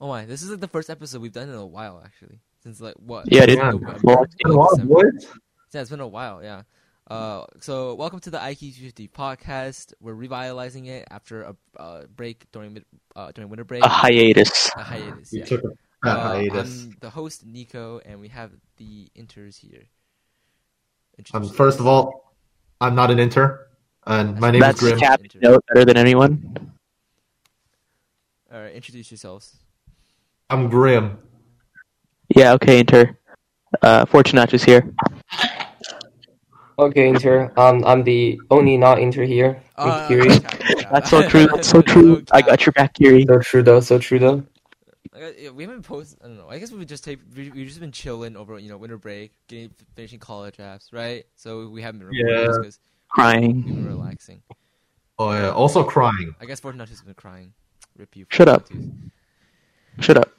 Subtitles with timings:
[0.00, 2.38] Oh my, this is like the first episode we've done in a while, actually.
[2.62, 3.30] Since like what?
[3.30, 3.56] Yeah, it is.
[3.56, 3.96] November?
[4.02, 5.12] Well, It's been a while, December.
[5.72, 6.42] Yeah, it's been a while.
[6.42, 6.62] Yeah.
[7.10, 9.94] Uh, so welcome to the IQ 50 podcast.
[10.00, 12.84] We're revitalizing it after a uh, break during
[13.16, 13.82] uh, during winter break.
[13.82, 14.70] a hiatus.
[14.76, 15.32] A hiatus.
[15.32, 15.44] Yeah.
[16.04, 16.84] a Uh, hiatus.
[16.84, 19.82] I'm the host Nico, and we have the inters here.
[19.82, 22.34] Um, Introduce first of all,
[22.80, 23.66] I'm not an inter,
[24.06, 25.00] and my name That's is Grim.
[25.00, 26.54] Cap knows better than anyone.
[28.52, 29.56] All right, introduce yourselves.
[30.50, 31.18] I'm Grim.
[32.34, 33.16] Yeah, okay, Inter.
[33.82, 34.92] Uh, Fortunatus here.
[36.78, 37.52] Okay, Inter.
[37.56, 39.62] Um, I'm the only not Inter here.
[39.76, 40.38] Uh, Kiri.
[40.40, 40.90] cap, cap.
[40.92, 41.46] That's so true.
[41.48, 42.24] That's so true.
[42.32, 43.24] I got your back, Kiri.
[43.28, 43.80] So true though.
[43.80, 44.44] So true though.
[45.14, 46.18] I yeah, we haven't posted.
[46.22, 46.48] I don't know.
[46.48, 47.18] I guess we would just take.
[47.36, 51.24] We, we've just been chilling over, you know, winter break, getting finishing college apps, right?
[51.34, 52.46] So we haven't been recording Yeah.
[52.46, 53.62] because we've Crying.
[53.62, 54.42] been relaxing.
[55.18, 56.34] Oh yeah, also crying.
[56.40, 57.52] I guess Fortunatus has been crying.
[57.96, 58.26] Rip you.
[58.30, 58.68] Shut up.
[58.68, 59.10] Fortunatus.
[60.00, 60.30] Shut up.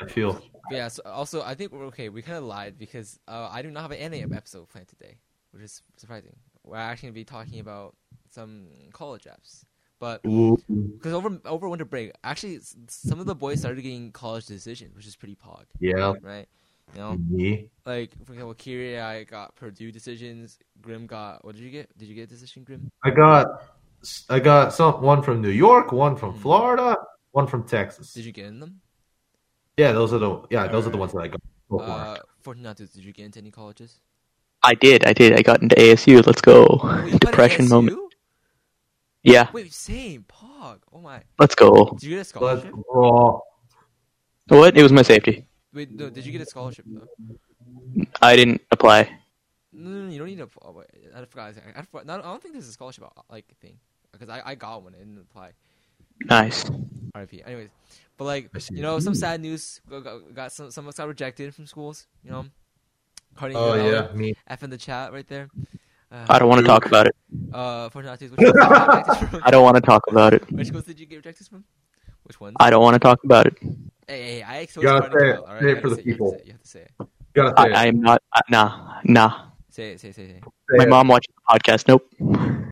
[0.00, 0.34] I feel.
[0.68, 0.88] But yeah.
[0.88, 2.08] So also, I think we're okay.
[2.08, 5.18] We kind of lied because uh, I do not have an anime episode planned today,
[5.52, 6.36] which is surprising.
[6.64, 7.96] We're actually gonna be talking about
[8.30, 9.64] some college apps,
[9.98, 14.94] but because over over winter break, actually, some of the boys started getting college decisions,
[14.94, 16.14] which is pretty pog, Yeah.
[16.22, 16.46] right?
[16.94, 17.70] You know, Me.
[17.86, 20.58] like for example, Kiri, I got Purdue decisions.
[20.82, 21.96] Grim got what did you get?
[21.96, 22.90] Did you get a decision, Grim?
[23.02, 23.46] I got.
[24.28, 26.38] I got some one from New York, one from Mhm.
[26.40, 26.96] Florida,
[27.32, 28.14] one from Texas.
[28.14, 28.80] Did you get in them?
[29.76, 30.42] Yeah, those are the.
[30.50, 32.16] Yeah, those are the ones that I got so far.
[32.16, 34.00] Uh, Fortunatus, did you get into any colleges?
[34.62, 35.04] I did.
[35.04, 35.32] I did.
[35.38, 36.24] I got into ASU.
[36.24, 36.80] Let's go.
[36.84, 37.98] Wait, Depression moment.
[39.24, 40.78] Yeah, Wait, same pog.
[40.92, 41.22] Oh my.
[41.38, 41.90] let's go.
[41.92, 42.72] Did you get a scholarship?
[42.72, 43.42] Let's go.
[44.48, 44.76] What?
[44.76, 45.46] It was my safety.
[45.72, 46.10] Wait, no.
[46.10, 47.06] Did you get a scholarship though?
[48.20, 49.10] I didn't apply.
[49.72, 50.48] No, no, no you don't need to.
[50.60, 51.54] Oh, wait, I forgot.
[51.76, 53.78] I, forgot no, I don't think there's a scholarship uh, like thing
[54.10, 55.52] because I, I got one and didn't apply.
[56.26, 56.64] Nice.
[57.14, 57.42] RIP.
[57.46, 57.68] Anyways,
[58.16, 59.80] but like you know, some sad news.
[59.88, 62.06] Got, got, got some some of us got rejected from schools.
[62.24, 62.46] You know,
[63.34, 64.34] Cardi Oh B, yeah, me.
[64.46, 65.48] F in the chat right there.
[66.10, 67.16] Uh, I don't want to talk about it.
[67.52, 69.42] Uh, Fortunatus, which schools did you get rejected from?
[69.44, 70.52] I don't want to talk about it.
[70.52, 71.64] Which schools did you get rejected from?
[72.24, 72.56] Which ones?
[72.60, 73.56] I don't want to talk about it.
[74.06, 75.32] Hey, hey, I exposed You gotta say it.
[75.34, 75.62] Bill, all right?
[75.62, 76.30] Say it for the say- you have people.
[76.32, 76.90] say You have to say it.
[77.00, 78.22] You gotta say I, I am not.
[78.34, 79.40] Uh, nah, nah.
[79.70, 80.00] Say it.
[80.00, 80.14] Say it.
[80.16, 80.28] Say it.
[80.28, 80.44] Say it.
[80.44, 80.88] Say My it.
[80.90, 81.88] mom watches the podcast.
[81.88, 82.06] Nope.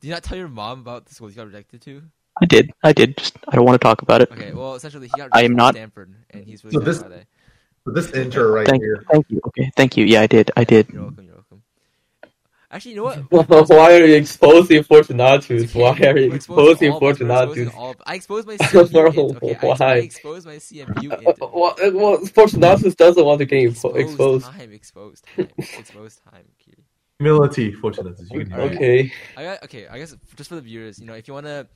[0.01, 2.03] Did you not tell your mom about the schools you got rejected to?
[2.43, 2.71] I did.
[2.83, 3.17] I did.
[3.17, 4.31] Just I don't want to talk about it.
[4.33, 6.99] Okay, well, essentially, he got I am from not- Stanford, and he's really So this-
[7.01, 7.27] about it.
[7.87, 8.97] This inter right Thank here.
[9.01, 9.07] you.
[9.11, 9.41] Thank you.
[9.49, 9.71] Okay.
[9.75, 10.05] Thank you.
[10.05, 10.51] Yeah, I did.
[10.57, 10.91] I did.
[10.91, 11.25] You're welcome.
[11.25, 11.63] You're welcome.
[12.71, 13.69] Actually, you know what?
[13.71, 15.75] Why are you exposing Fortunatus?
[15.75, 17.27] Why are you exposing exposing all of us.
[17.29, 18.01] We're exposing Fortunatus?
[18.07, 19.33] I exposed my CMU.
[19.33, 19.95] int, okay, I, I Why?
[19.97, 21.11] exposed my CMU.
[21.11, 21.41] Uh, int.
[21.41, 24.47] well, uh, well, Fortunatus doesn't want to get expo- exposed.
[24.47, 24.73] time.
[24.73, 25.49] Exposed time.
[25.59, 26.45] exposed time.
[27.19, 28.21] Humility, Fortunatus.
[28.21, 28.71] as you can Alright.
[28.73, 28.77] do.
[28.77, 29.13] Okay.
[29.37, 29.89] I got okay.
[29.89, 31.67] I guess just for the viewers, you know, if you want to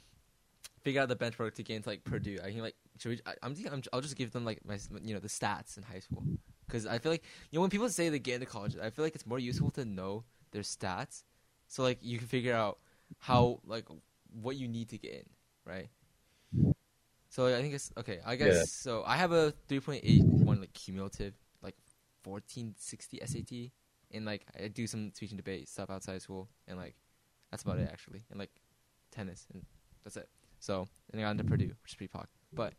[0.85, 3.21] figure out the benchmark to get into like Purdue, I can like should we?
[3.27, 5.83] I, I'm thinking I'm, I'll just give them like my you know the stats in
[5.83, 6.29] high school
[6.69, 9.05] because I feel like you know when people say they get into college, I feel
[9.05, 11.25] like it's more useful to know their stats,
[11.69, 12.79] so like you can figure out
[13.19, 13.87] how like
[14.43, 15.25] what you need to get in,
[15.65, 15.89] right?
[17.29, 18.21] So I think it's okay.
[18.25, 18.63] I guess Yeah.
[18.63, 19.03] so.
[19.07, 21.77] I have a 3.81 like cumulative, like
[22.23, 23.73] 1460 SAT,
[24.13, 26.95] and like I do some speech and debate stuff outside of school, and like
[27.51, 28.51] that's about it actually, and like
[29.11, 29.65] tennis, and
[30.05, 30.29] that's it.
[30.65, 32.25] So and I got into Purdue, which is pretty pog.
[32.53, 32.73] But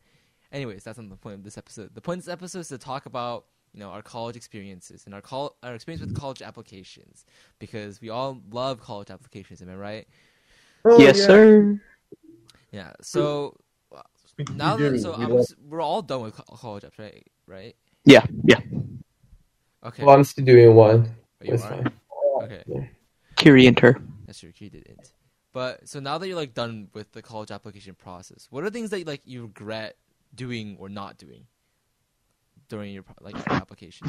[0.51, 1.93] anyways, that's not the point of this episode.
[1.93, 5.13] The point of this episode is to talk about you know our college experiences and
[5.13, 7.25] our col- our experience with college applications
[7.59, 9.61] because we all love college applications.
[9.61, 10.07] Am I right?
[10.83, 11.25] Oh, yes, yeah.
[11.27, 11.81] sir.
[12.71, 12.93] Yeah.
[13.01, 13.55] So
[14.37, 17.27] we, now that so I'm, we're all done with college apps, right?
[17.45, 17.75] Right.
[18.03, 18.25] Yeah.
[18.43, 18.59] Yeah.
[19.85, 20.03] Okay.
[20.03, 21.07] Well, I'm still doing one.
[21.41, 21.69] Oh, you It's are?
[21.69, 21.91] fine.
[22.41, 22.89] Okay.
[23.35, 24.01] Kiri enter.
[24.25, 24.51] That's true.
[24.55, 25.11] He didn't.
[25.55, 28.89] But so now that you're like done with the college application process, what are things
[28.89, 29.95] that like you regret
[30.35, 31.45] doing or not doing
[32.67, 34.05] during your like your application?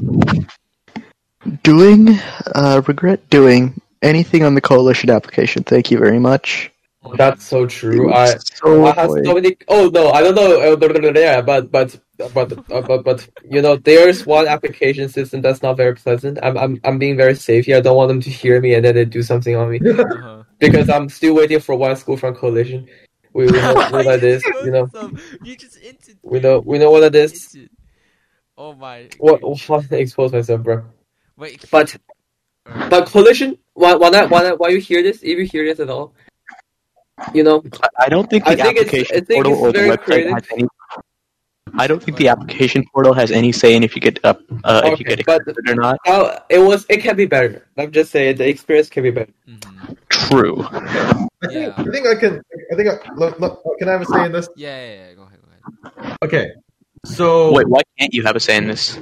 [1.62, 2.18] Doing.
[2.52, 5.62] Uh, regret doing anything on the coalition application.
[5.62, 6.72] Thank you very much.
[7.14, 8.12] That's so true.
[8.12, 9.56] I so I have so many.
[9.68, 10.74] Oh no, I don't know.
[10.74, 11.96] uh, Yeah, but but
[12.34, 16.40] but uh, but but you know, there's one application system that's not very pleasant.
[16.42, 17.76] I'm I'm I'm being very safe here.
[17.76, 20.42] I don't want them to hear me and then they do something on me Uh-huh.
[20.58, 22.88] because I'm still waiting for one school from coalition.
[23.32, 24.42] We we know, know what that is.
[24.64, 24.88] You know
[25.42, 26.18] You just hinted.
[26.22, 27.56] we know we know what that is.
[28.56, 29.08] Oh my.
[29.18, 29.42] What?
[29.42, 30.84] what expose myself, bro.
[31.36, 31.64] Wait.
[31.70, 31.96] But
[32.64, 33.58] but coalition.
[33.74, 35.18] Why why not why not, why you hear this?
[35.22, 36.14] If you hear this at all,
[37.34, 37.62] you know
[37.98, 40.00] I don't think the I think it's- application I think portal it's or the website
[40.04, 40.32] creative.
[40.32, 40.68] has any.
[41.74, 44.82] I don't think the application portal has any say in if you get up, uh,
[44.84, 45.98] if you get but- accepted or not.
[46.06, 46.86] how it was.
[46.88, 47.66] It can be better.
[47.76, 49.32] I'm just saying the experience can be better.
[49.48, 49.96] mhm.
[50.08, 50.62] True.
[50.70, 51.74] I think, Yeah.
[51.76, 52.42] I think I can.
[52.72, 52.88] I think.
[52.88, 54.48] I, look, look, can I have a say in this?
[54.56, 55.14] Yeah, yeah, yeah.
[55.14, 55.38] Go ahead.
[55.42, 56.16] Go ahead.
[56.22, 56.50] Okay.
[57.04, 58.98] So Wait, why can't you have a say in this?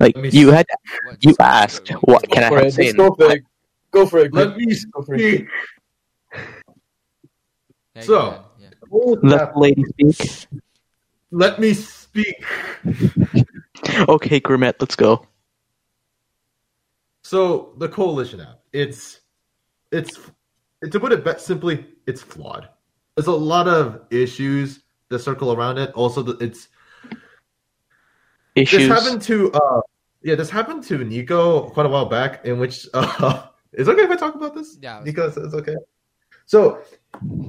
[0.00, 0.40] Like you see.
[0.50, 0.66] had,
[1.06, 2.96] What, you just- asked, what- what can I For have a say in?
[2.96, 3.42] go for it.
[3.90, 4.32] Go for it.
[4.32, 5.18] let me Go for it.
[5.20, 5.48] speak.
[8.00, 8.68] So- yeah.
[9.22, 10.46] Let the lady speak.
[11.34, 12.44] Let me speak.
[14.08, 15.26] Okay, Grimet, let's go.
[17.22, 19.20] So the coalition app, it's
[19.90, 20.16] it's
[20.88, 22.68] to put it be- simply, it's flawed.
[23.16, 25.90] There's a lot of issues that circle around it.
[25.94, 26.68] Also, it's
[28.54, 28.88] Issues.
[28.88, 29.80] this happened to uh
[30.22, 32.44] yeah, this happened to Nico quite a while back.
[32.44, 34.78] In which uh, is it okay if I talk about this?
[34.80, 35.74] Yeah, Nico, it's it's okay.
[36.46, 36.80] So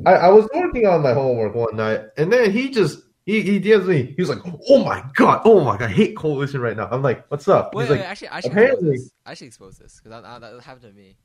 [0.08, 3.60] I, I was working on my homework one night, and then he just he he
[3.60, 4.14] DMs me.
[4.16, 4.40] He was like,
[4.70, 7.74] "Oh my god, oh my god, I hate coalition right now." I'm like, "What's up?"
[7.74, 9.14] Wait, He's wait, like, actually, I should apparently- expose this.
[9.26, 11.18] I should expose this because that, happened to me.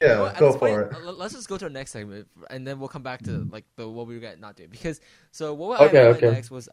[0.00, 2.28] "Yeah, You know what, go for point, it." Let's just go to our next segment,
[2.50, 4.70] and then we'll come back to like the what we were gonna not doing.
[4.70, 5.00] Because
[5.32, 6.30] so what Okay, I okay.
[6.30, 6.68] next was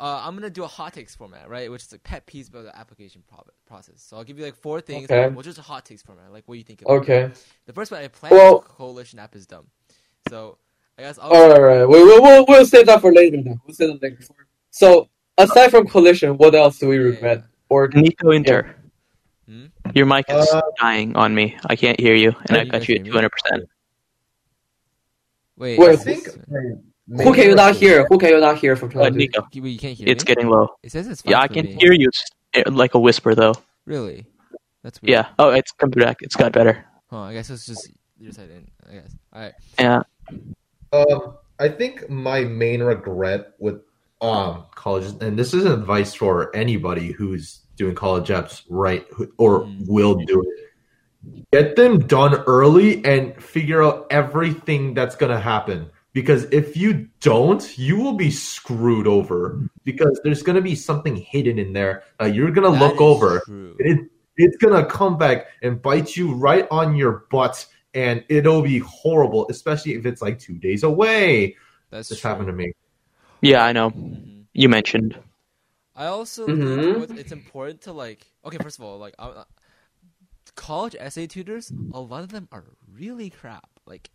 [0.00, 1.70] uh, I'm gonna do a hot takes format, right?
[1.70, 4.00] Which is like pet peeves about the application pro- process.
[4.00, 5.10] So I'll give you like four things.
[5.10, 5.28] Okay.
[5.28, 6.32] We'll just a hot takes format.
[6.32, 6.82] Like what you think?
[6.82, 6.96] About it?
[6.98, 7.30] Okay.
[7.66, 9.66] The first one I plan Well- coalition app is dumb.
[10.28, 10.58] So
[10.98, 11.86] I guess I'll All right, all right.
[11.88, 13.36] We, we, we'll, we'll save that for later.
[13.40, 13.60] Then.
[13.66, 14.18] We'll save that later.
[14.70, 15.08] So,
[15.38, 17.44] aside from collision, what else do we regret?
[17.68, 18.74] Or Nico Inter.
[19.48, 19.66] Hmm?
[19.94, 21.56] Your mic is Uh, dying on me.
[21.66, 23.64] I can't hear you, and I've got you at two hundred percent.
[25.56, 25.78] wait.
[25.78, 26.36] Wait, I think this-
[27.24, 28.04] who can you not hear?
[28.10, 30.28] Who can you not hear from Uh, Nico, you, you can't hear it's me.
[30.34, 30.68] getting low.
[30.82, 31.72] It says it's fine Yeah, I can me.
[31.80, 33.54] hear you s- eh, like a whisper though.
[33.86, 34.26] Really?
[34.82, 35.10] That's weird.
[35.12, 35.28] Yeah.
[35.38, 36.18] Oh, it's come back.
[36.20, 36.84] It's got better.
[37.10, 37.90] Huh, I guess it's just
[38.20, 38.68] your side in.
[38.90, 39.16] I guess.
[39.32, 39.54] All right.
[39.78, 40.02] Yeah.
[41.58, 43.80] I think my main regret with
[44.20, 49.06] um colleges, and this isn't advice for anybody who's doing college apps right
[49.38, 49.86] or Mm.
[49.88, 51.44] will do it.
[51.52, 55.90] Get them done early and figure out everything that's gonna happen.
[56.14, 59.60] Because if you don't, you will be screwed over.
[59.84, 63.42] Because there's gonna be something hidden in there that you're gonna look over.
[63.78, 67.64] It, it's gonna come back and bite you right on your butt,
[67.94, 71.56] and it'll be horrible, especially if it's like two days away.
[71.90, 72.22] That's This true.
[72.22, 72.72] happened to me.
[73.40, 73.92] Yeah, I know.
[73.94, 74.48] Mhm.
[74.54, 75.18] You mentioned.
[75.94, 77.04] I also Mhm.
[77.06, 78.32] think it's important to like.
[78.44, 79.44] Okay, first of all, like uh,
[80.54, 83.68] college essay tutors, a lot of them are really crap.
[83.86, 84.10] Like,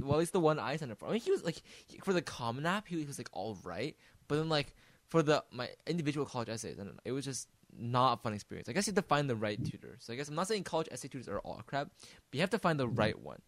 [0.00, 1.08] well, at least the one I signed up for.
[1.08, 3.58] I mean, he was like he, for the Common App, he, he was like all
[3.64, 3.96] right,
[4.28, 4.74] but then like
[5.08, 8.34] for the my individual college essays, I don't know, it was just not a fun
[8.34, 8.68] experience.
[8.68, 9.96] I guess you have to find the right tutor.
[10.00, 12.50] So I guess I'm not saying college essay tutors are all crap, but you have
[12.50, 13.40] to find the right one.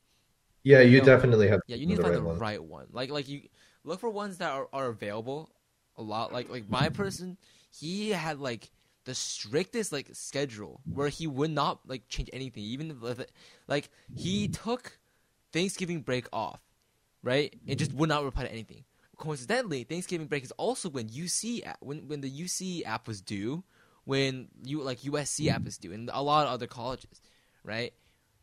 [0.62, 1.04] Yeah, you No.
[1.04, 1.60] definitely have.
[1.66, 2.38] Yeah, you need to find the one.
[2.38, 2.86] right one.
[2.90, 3.42] Like like you
[3.84, 5.50] look for ones that are, are available
[5.96, 6.32] a lot.
[6.32, 7.36] Like like my person,
[7.70, 8.70] he had like
[9.04, 13.30] the strictest like schedule where he would not like change anything, even if it,
[13.68, 14.98] like he took
[15.52, 16.60] Thanksgiving break off,
[17.22, 17.54] right?
[17.68, 18.84] And just would not reply to anything.
[19.18, 23.62] Coincidentally, Thanksgiving break is also when UC when when the UC app was due,
[24.04, 27.20] when you like USC app is due, and a lot of other colleges,
[27.64, 27.92] right?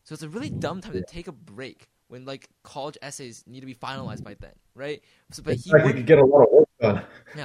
[0.04, 3.62] So it's a really dumb time to take a break when like college essays need
[3.62, 5.02] to be finalized by then, right?
[5.32, 7.04] So, but he fact, would, could get a lot of work done.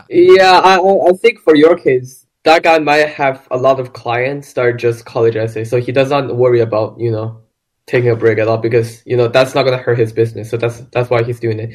[0.09, 3.93] Yeah, I I I think for your case, that guy might have a lot of
[3.93, 7.43] clients that are just college essays, so he does not worry about you know
[7.87, 10.51] taking a break at all because you know that's not gonna hurt his business.
[10.51, 11.75] So that's that's why he's doing it.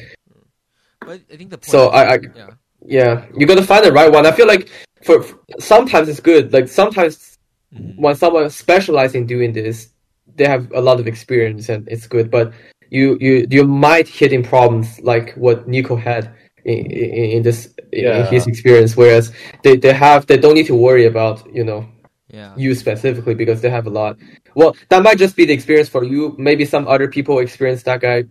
[1.00, 1.70] but I think the point.
[1.70, 2.50] So I- I- yeah,
[2.84, 4.26] Yeah, you gotta find the right one.
[4.26, 4.68] I feel like
[5.04, 6.52] for, for sometimes it's good.
[6.52, 7.38] Like sometimes
[7.74, 7.94] Mhm.
[7.96, 9.88] when someone specializes in doing this,
[10.36, 12.30] they have a lot of experience and it's good.
[12.30, 12.52] But
[12.90, 16.30] you you you might hit in problems like what Nico had
[16.64, 18.96] in, in, in this in his experience.
[18.96, 19.32] Whereas
[19.62, 21.86] they, they have they don't need to worry about you know
[22.28, 24.16] yeah, you specifically because they have a lot.
[24.54, 26.34] Well, that might just be the experience for you.
[26.38, 28.24] Maybe some other people experience that guy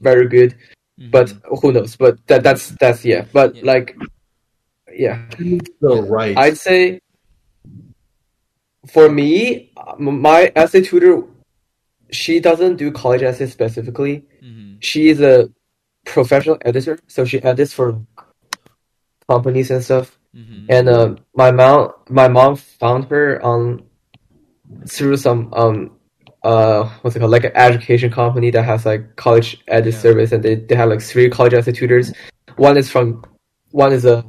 [0.00, 0.54] very good,
[1.00, 1.10] Mhm.
[1.10, 1.96] but who knows?
[1.96, 3.24] But that that's that's yeah.
[3.32, 3.62] But Yeah.
[3.64, 3.96] like
[4.96, 5.26] yeah.
[5.80, 6.36] The right.
[6.36, 7.00] I'd say
[8.86, 11.22] for me, my essay tutor,
[12.10, 14.24] she doesn't do college essays specifically.
[14.42, 14.76] Mhm.
[14.80, 15.48] She is a
[16.04, 18.00] professional editor, so she edits for
[19.28, 20.18] companies and stuff.
[20.36, 20.66] Mhm.
[20.68, 23.82] And uh, my mom, my mom found her on
[24.88, 25.90] through some um
[26.42, 30.00] uh what's it called like an education company that has like college edit Yeah.
[30.00, 32.12] service, and they they have like three college essay tutors.
[32.56, 33.24] One is from
[33.70, 34.24] one is a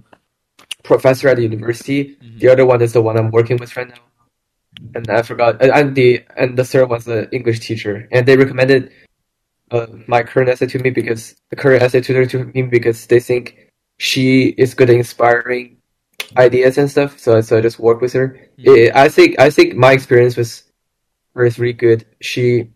[0.85, 2.15] professor at the university.
[2.21, 2.39] Mhm.
[2.39, 4.03] The other one is the one I'm working with right now.
[4.93, 5.61] And I forgot.
[5.61, 8.07] And- the and the third was the English teacher.
[8.11, 8.91] And they recommended
[9.71, 13.19] uh, my current essay to me because the current essay tutor to me because they
[13.19, 15.77] think she is good at inspiring
[16.37, 17.17] ideas and stuff.
[17.19, 18.37] So so I just work with her.
[18.59, 18.91] Mhm.
[18.93, 20.63] I I think I think my experience was
[21.33, 22.05] was really good.
[22.21, 22.69] She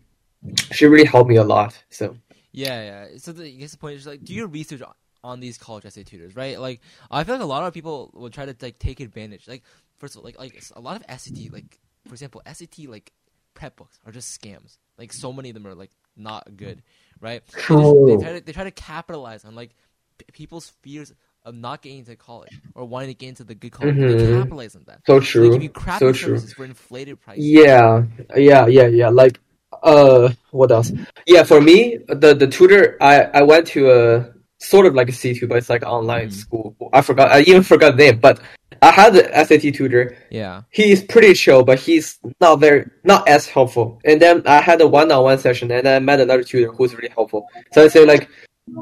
[0.72, 1.72] she really helped me a lot.
[1.90, 2.16] So
[2.52, 3.02] Yeah, yeah.
[3.22, 4.82] So the, I guess the point is like do your research
[5.22, 6.58] on, these college essay tutors, right?
[6.60, 9.46] Like I feel like a lot of people will try to like take advantage.
[9.48, 9.62] Like
[9.98, 13.12] first of all, like like a lot of SAT, like for example, SAT like
[13.54, 14.78] prep books are just scams.
[14.98, 16.82] Like so many of them are like not good,
[17.20, 17.42] right?
[17.68, 19.70] They, just- they try to they try to capitalize on like
[20.18, 21.12] p- people's fears
[21.44, 23.96] of not getting into college or wanting to get into the good college.
[24.06, 24.26] They Mhm.
[24.32, 25.00] capitalize on that.
[25.06, 25.50] So So they true.
[25.50, 26.38] give you crappy So true.
[26.54, 27.44] for inflated prices.
[27.44, 28.04] Yeah,
[28.36, 29.08] yeah, yeah, yeah.
[29.08, 29.40] Like,
[29.82, 30.92] uh, what else?
[31.26, 35.12] Yeah, for me, the the tutor, I I went to a sort of like a
[35.12, 36.32] C two, but it's like an online Mhm.
[36.32, 36.76] school.
[36.92, 37.30] I forgot.
[37.32, 38.40] I even forgot the name, but
[38.82, 40.16] I had the SAT tutor.
[40.30, 40.62] Yeah.
[40.70, 43.98] He's pretty chill, but he's not very not as helpful.
[44.04, 46.94] And then I had a one on one session, and I met another tutor who's
[46.94, 47.46] really helpful.
[47.72, 48.28] So I say like.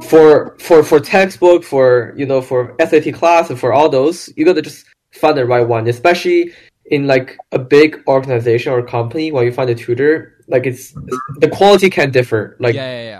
[0.02, 4.44] For for for textbook, for you know, for SAT class, and for all those, you
[4.44, 5.88] gotta just find the right one.
[5.88, 6.52] Especially
[6.90, 10.92] in like a big organization or company when you find a tutor like it's
[11.38, 13.17] the quality can differ like yeah, yeah, yeah.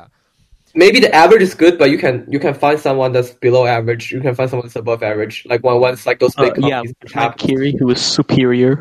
[0.83, 4.05] Maybe the average is good but you can you can find someone that's below average
[4.15, 6.81] you can find someone that's above average like one once like those big Uh, yeah,
[6.81, 8.73] companies which like have Kiri, who was superior.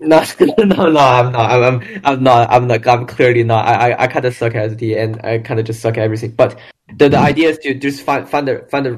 [0.00, 0.18] no
[0.74, 4.04] no no i'm not i'm i'm, I'm not i'm like i'm clearly not i i,
[4.04, 6.58] I kind of suck at SAT and i kind of just suck at everything but
[6.98, 8.92] the, the idea is to just find find the find the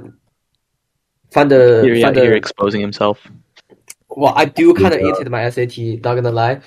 [1.31, 1.59] find the
[1.95, 3.19] out find the here exposing himself.
[4.21, 5.09] well, I do kind of Yeah.
[5.19, 6.61] into my SAT, not gonna lie,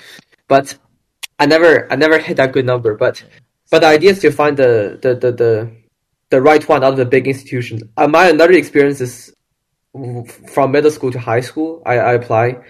[0.47, 0.77] but
[1.39, 2.95] I never, I never hit that good number.
[2.95, 3.23] But,
[3.71, 5.71] but the idea is to find the the the the,
[6.29, 7.81] the right one out of the big institution.
[7.97, 9.33] Uh, my another experience is
[10.47, 11.81] from middle school to high school.
[11.85, 12.61] I, I apply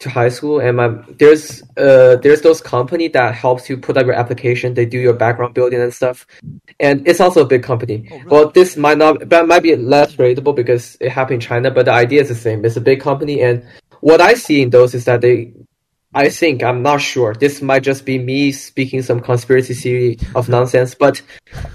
[0.00, 4.06] to high school, and my there's uh there's those company that helps you put up
[4.06, 4.74] your application.
[4.74, 6.26] They do your background building and stuff,
[6.78, 8.06] and it's also a big company.
[8.10, 8.28] Oh, really?
[8.28, 11.70] Well, this might not, but might be less relatable because it happened in China.
[11.70, 12.64] But the idea is the same.
[12.64, 13.66] It's a big company, and
[14.00, 15.52] what I see in those is that they,
[16.14, 17.34] I think I'm not sure.
[17.34, 21.20] This might just be me speaking some conspiracy theory of nonsense, but,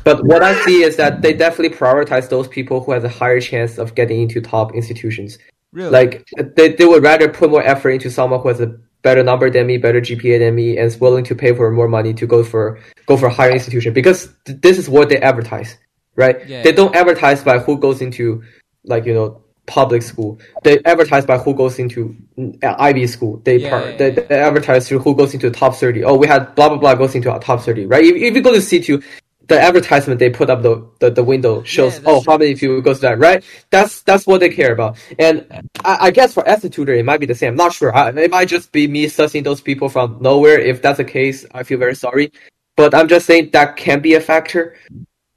[0.04, 3.42] but what I see is that they definitely prioritize those people who has a higher
[3.42, 5.38] chance of getting into top institutions.
[5.72, 5.92] Really?
[5.92, 9.50] Like they, they would rather put more effort into someone who has a better number
[9.50, 12.26] than me, better GPA than me, and is willing to pay for more money to
[12.26, 15.78] go for go for a higher institution because th- this is what they advertise,
[16.16, 16.48] right?
[16.48, 16.64] Yeah.
[16.64, 18.44] They don't advertise by who goes into
[18.84, 20.40] like you know public school.
[20.64, 23.42] They advertise by who goes into mm, Ivy school.
[23.46, 24.22] They Yeah, par- yeah, they, yeah.
[24.30, 26.04] they advertise through who goes into the top thirty.
[26.04, 28.04] Oh, we had blah blah blah goes into our top thirty, right?
[28.04, 29.02] If, if you go to C two.
[29.50, 32.32] The advertisement they put up the, the, the window shows that's oh true.
[32.32, 35.44] how many people goes to that right that's that's what they care about and
[35.84, 37.54] I, I guess for as a tutor, it might be the same.
[37.54, 37.96] I'm not sure.
[37.96, 40.60] I, it might just be me sussing those people from nowhere.
[40.60, 42.32] If that's the case, I feel very sorry.
[42.78, 44.78] But I'm just saying that can be a factor.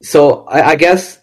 [0.02, 1.21] So I, I guess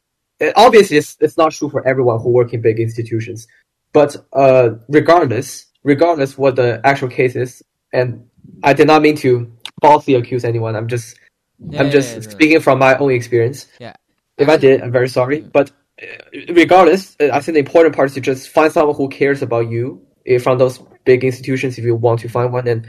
[0.55, 3.47] obviously it's, it's not true for everyone who work in big institutions.
[3.93, 8.29] But uh, regardless, regardless what the actual case is, and
[8.63, 10.75] I did not mean to falsely accuse anyone.
[10.75, 11.17] I'm just
[11.59, 12.29] Yeah, I'm yeah, just yeah, no.
[12.29, 13.67] speaking from my own experience.
[13.79, 13.93] Yeah.
[14.37, 15.41] If I did, I'm very sorry.
[15.41, 19.09] But uh, regardless, uh, I think the important part is to just find someone who
[19.09, 20.01] cares about you
[20.41, 22.87] from those big institutions if you want to find one, and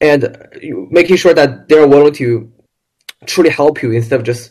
[0.00, 0.30] and uh,
[0.90, 2.50] making sure that they're willing to
[3.26, 4.50] truly help you instead of just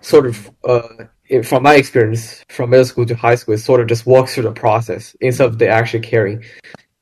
[0.00, 3.80] sort of uh eh, from my experience from middle school to high school it sort
[3.80, 6.42] of just walks through the process instead of they actually caring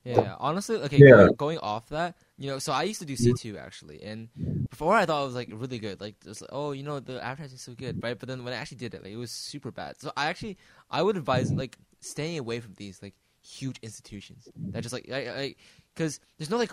[0.04, 1.10] Yeah, honestly, okay, Yeah.
[1.10, 4.28] going, going off that, you know, so I used to do C two actually, and
[4.70, 7.22] before I thought it was like really good, like just like, oh, you know, the
[7.22, 8.18] advertising is so good, right?
[8.18, 10.00] But then when I actually did it, like it was super bad.
[10.00, 10.56] So I actually,
[10.90, 15.58] I would advise like staying away from these like huge institutions that just like, like,
[15.94, 16.72] because there's no like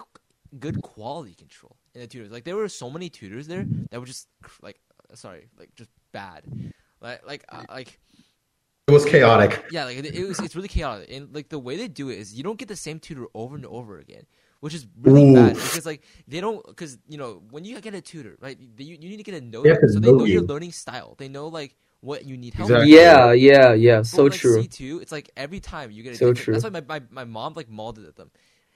[0.60, 2.32] good quality control in the tutors.
[2.32, 4.28] Like there were so many tutors there that were just
[4.62, 4.80] like,
[5.16, 6.48] sorry, like just bad,
[7.02, 8.00] like like uh, like
[8.88, 9.66] It was chaotic.
[9.72, 10.40] yeah, like it, it was.
[10.40, 12.76] It's really chaotic, and like the way they do it is you don't get the
[12.76, 14.24] same tutor over and over again,
[14.62, 18.02] which is really bad because like they don't because you know when you get a
[18.02, 18.58] tutor, right?
[18.78, 20.42] You, you need to get a know They have them, so they know know your
[20.44, 21.16] learning style.
[21.18, 22.70] They know like what you need help.
[22.70, 22.92] Exactly.
[22.94, 23.02] with.
[23.02, 26.04] yeah yeah yeah But so with, like, true C two, it's like every time you
[26.04, 26.54] get a So different- true.
[26.54, 28.32] That's why my, my, my mom like molded at them,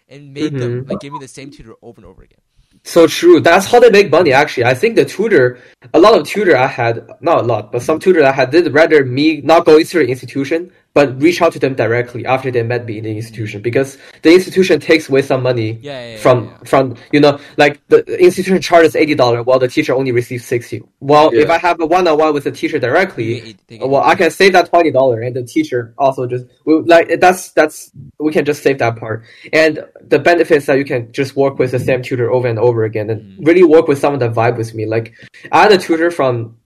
[0.10, 0.90] and made them Mhm.
[0.90, 2.42] like give me the same tutor over and over again.
[2.84, 3.40] So true.
[3.40, 4.34] That's how they make money.
[4.34, 5.60] Actually, I think the tutor,
[5.94, 8.74] a lot of tutor I had, not a lot, but some tutor I had did
[8.74, 12.64] rather me not going through the institution, but reach out to them directly after they
[12.64, 16.18] met me in the institution because the institution takes away some money Yeah, yeah, yeah,
[16.18, 16.58] from yeah.
[16.66, 20.44] from you know like the the institution charges eighty dollar while the teacher only receives
[20.46, 20.82] sixty.
[21.00, 23.78] Well, if I have a one on one with the teacher directly, They get- they
[23.78, 27.20] get- well, I can save that twenty dollar, and the teacher also just we, like
[27.20, 29.24] that's that's we can just save that part.
[29.54, 32.84] And the benefits that you can just work with the same tutor over and over
[32.84, 33.48] again, and Mhm.
[33.48, 34.86] really work with someone that vibe with me.
[34.86, 35.14] Like
[35.52, 36.58] I had a tutor from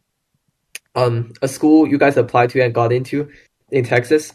[0.95, 3.27] um a school you guys applied to and got into
[3.71, 4.33] in Texas.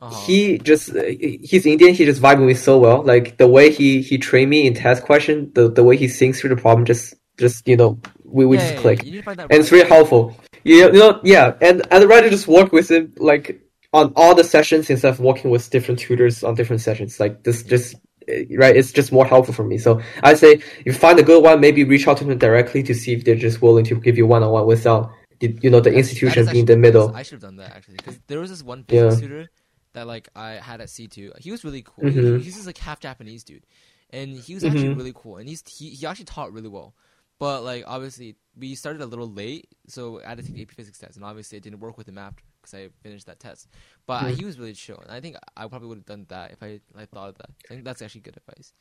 [0.00, 0.26] Uh-huh.
[0.26, 1.94] He just he's Indian.
[1.94, 3.02] He just vibed with me so well.
[3.02, 6.40] Like the way he he trained me in test question, the the way he thinks
[6.40, 9.72] through the problem, just just you know we we Yeah, just click You and it's
[9.72, 10.36] really helpful.
[10.64, 13.62] Yeah, you know, yeah, and I'd rather just work with him like
[13.92, 17.18] on all the sessions instead of working with different tutors on different sessions.
[17.18, 17.96] Like this, just
[18.28, 19.78] right, it's just more helpful for me.
[19.78, 22.82] So I say, if you find a good one, maybe reach out to them directly
[22.84, 25.10] to see if they're just willing to give you one on one without
[25.40, 27.14] the- you know the That institution is being the actually- middle.
[27.16, 29.10] I should have done that actually because there was this one Yeah.
[29.14, 29.50] tutor
[29.94, 31.32] that like I had at C two.
[31.40, 32.08] He was really cool.
[32.08, 32.40] He- Mhm.
[32.40, 33.66] he's just like half Japanese dude,
[34.10, 34.96] and he was actually Mhm.
[34.96, 35.36] really cool.
[35.38, 36.94] And he's he, he actually taught really well.
[37.38, 40.72] But like obviously we started a little late, so I had to take the AP
[40.74, 43.68] Physics test, and obviously it didn't work with him after because I finished that test.
[44.06, 44.36] But Mhm.
[44.38, 46.80] he was really chill, and I think I probably would have done that if I
[46.94, 47.50] I thought of that.
[47.70, 48.74] I think that's actually good advice.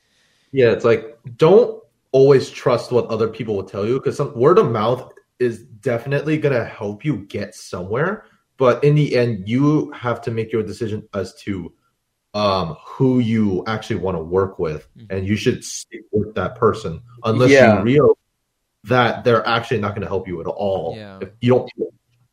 [0.51, 4.57] Yeah, it's like don't always trust what other people will tell you because some word
[4.57, 8.25] of mouth is definitely gonna help you get somewhere,
[8.57, 11.73] but in the end, you have to make your decision as to
[12.33, 15.07] um who you actually want to work with, Mhm.
[15.09, 17.79] and you should stick with that person unless Yeah.
[17.79, 18.15] you realize
[18.83, 20.93] that they're actually not going to help you at all.
[20.95, 21.19] Yeah.
[21.21, 21.71] If you don't.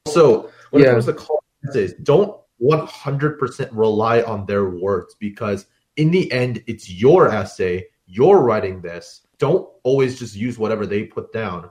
[0.06, 0.90] So when Yeah.
[0.90, 6.62] it comes to college essays, don't 100% rely on their words because in the end,
[6.66, 7.86] it's your essay.
[8.06, 9.22] You're writing this.
[9.38, 11.70] Don't always just use whatever they put down.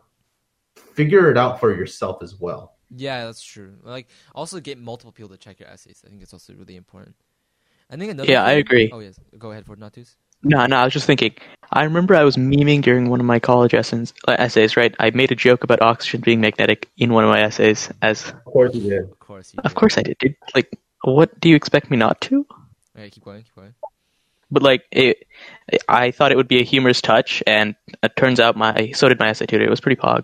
[0.95, 2.75] Figure it out for yourself as well.
[2.89, 3.75] Yeah, that's true.
[3.83, 6.01] Like, also get multiple people to check your essays.
[6.05, 7.15] I think it's also really important.
[7.89, 8.31] I think another.
[8.31, 8.89] Yeah, I agree.
[8.91, 10.15] Oh yes, go ahead, Fortunatus.
[10.43, 11.33] No, no, I was just thinking.
[11.71, 14.93] I remember I was memeing during one of my college essays, uh, essays, right?
[14.99, 17.89] I made a joke about oxygen being magnetic in one of my essays.
[18.01, 19.03] As Of course you did.
[19.11, 19.53] Of course.
[19.53, 19.75] You of did.
[19.75, 20.17] course I did.
[20.19, 20.35] dude.
[20.53, 22.45] Like, what do you expect me not to?
[22.95, 23.43] Okay, keep going.
[23.43, 23.73] Keep going.
[24.51, 25.25] But like, it,
[25.89, 29.19] I thought it would be a humorous touch, and it turns out my so did
[29.19, 29.65] my essay tutor.
[29.65, 30.23] It was pretty pog,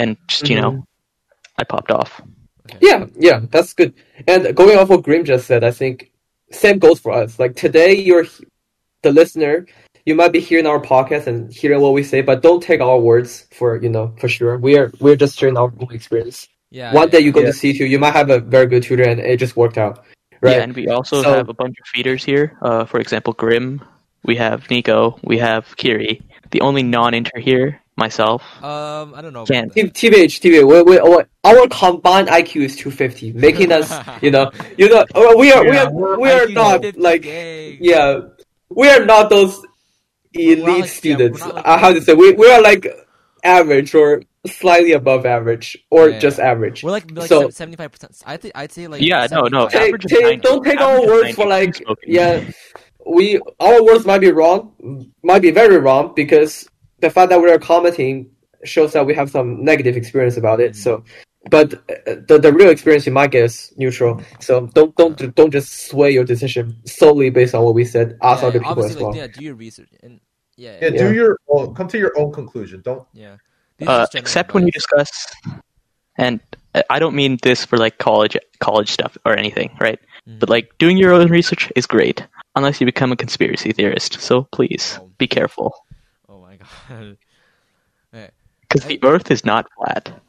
[0.00, 0.82] and just you know, Mhm.
[1.60, 2.10] I popped off.
[2.70, 2.78] Okay.
[2.88, 3.92] Yeah, yeah, that's good.
[4.30, 5.94] And going off what Grim just said, I think
[6.62, 7.30] same goes for us.
[7.42, 8.26] Like today, you're
[9.04, 9.66] the listener.
[10.08, 12.98] You might be hearing our podcast and hearing what we say, but don't take our
[13.10, 14.54] words for you know for sure.
[14.66, 16.38] We are we're just sharing our own experience.
[16.70, 16.92] Yeah.
[17.00, 17.46] One day you go Yeah.
[17.52, 19.94] to C two, you might have a very good tutor, and it just worked out,
[20.44, 20.56] right?
[20.56, 22.46] Yeah, and we also So- have a bunch of feeders here.
[22.62, 23.80] Uh, for example, Grim.
[24.28, 25.18] We have Nico.
[25.30, 26.20] We have Kiri.
[26.54, 28.42] The only non-inter here, myself.
[28.62, 29.44] Um, I don't know.
[29.44, 29.66] Can't.
[29.66, 29.94] About T- that.
[29.94, 34.88] TBH, TBH, we, we, we, our combined IQ is 250, making us, you know, you
[34.88, 37.78] know, uh, we are, we are, we are IQ not like, dang.
[37.80, 38.20] yeah,
[38.70, 39.60] we are not those
[40.32, 41.40] elite not like- students.
[41.40, 42.14] we're not like- uh, how to say?
[42.14, 42.86] We we are like
[43.42, 46.18] average or slightly above average or Yeah.
[46.18, 46.84] just average.
[46.84, 48.12] We're like like So- seventy five percent.
[48.26, 51.34] I think I'd say like Yeah, no, no, Take, take, don't take Average our words
[51.34, 52.44] for like, yeah,
[53.06, 56.67] we our words might be wrong, might be very wrong because
[57.00, 58.30] the fact that we are commenting
[58.64, 60.72] shows that we have some negative experience about it.
[60.72, 60.76] Mhm.
[60.76, 61.04] So,
[61.50, 64.20] but uh, the the real experience you might get is neutral.
[64.40, 68.16] So don't don't don't just sway your decision solely based on what we said.
[68.22, 69.08] Ask Yeah, other people as well.
[69.08, 70.20] like, yeah, do your research and
[70.56, 70.98] yeah, Yeah, yeah.
[71.08, 72.82] do your own, come to your own conclusion.
[72.82, 73.36] Don't yeah.
[73.80, 75.08] Uh, just general except when you discuss,
[76.16, 76.40] and
[76.74, 80.00] uh, I don't mean this for like college college stuff or anything, right?
[80.26, 80.40] Mhm.
[80.40, 84.20] But like doing your own research is great, unless you become a conspiracy theorist.
[84.20, 85.10] So please Oh.
[85.18, 85.72] be careful,
[86.28, 86.66] Oh my god.
[86.66, 86.77] Hey,
[88.12, 90.20] because the Earth is not flat.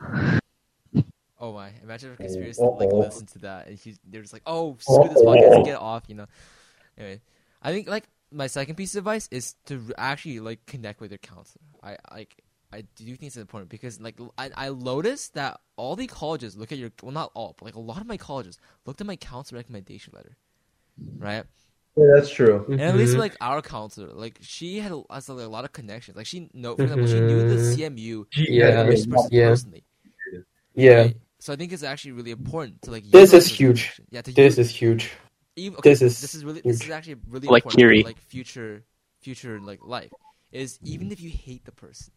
[1.42, 1.72] Oh my!
[1.84, 2.72] Imagine if a conspiracy oh.
[2.72, 3.00] like Uh-oh.
[3.00, 6.16] listen to that and he, they're just like, "Oh, screw this podcast, get off," you
[6.16, 6.26] know.
[6.98, 7.22] Anyway,
[7.62, 11.18] I think like my second piece of advice is to actually like connect with your
[11.20, 11.64] counselor.
[11.82, 16.08] I like I do think it's important because like I, I noticed that all the
[16.08, 19.02] colleges look at your well not all but like a lot of my colleges looked
[19.02, 20.38] at my counselor recommendation letter,
[21.18, 21.46] right?
[21.98, 22.66] Yeah, that's true.
[22.70, 23.20] And at least Mhm.
[23.20, 26.16] like our counselor, like she had a, has, like, a lot of connections.
[26.16, 27.74] Like she know for example, she knew the Mhm.
[27.74, 29.50] CMU Yeah, this person yeah.
[29.50, 29.84] personally.
[30.76, 31.18] yeah, right?
[31.40, 33.04] So I think it's actually really important to like.
[33.12, 34.00] This is huge.
[34.12, 35.12] Yeah, to this is huge.
[35.56, 38.02] even, okay, this is this is really this is actually really Like important Kiri.
[38.04, 38.84] for like future
[39.20, 40.12] future like life.
[40.52, 42.14] Is even if you hate the person,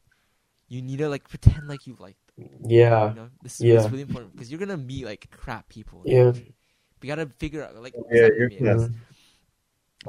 [0.68, 2.48] you need to like pretend like you like them.
[2.64, 3.82] Yeah, You know, this is Yeah.
[3.82, 6.04] it's really important because you're gonna meet like crap people.
[6.04, 6.30] in Yeah.
[6.30, 6.52] the.
[7.02, 8.88] We gotta figure out like Yeah, it's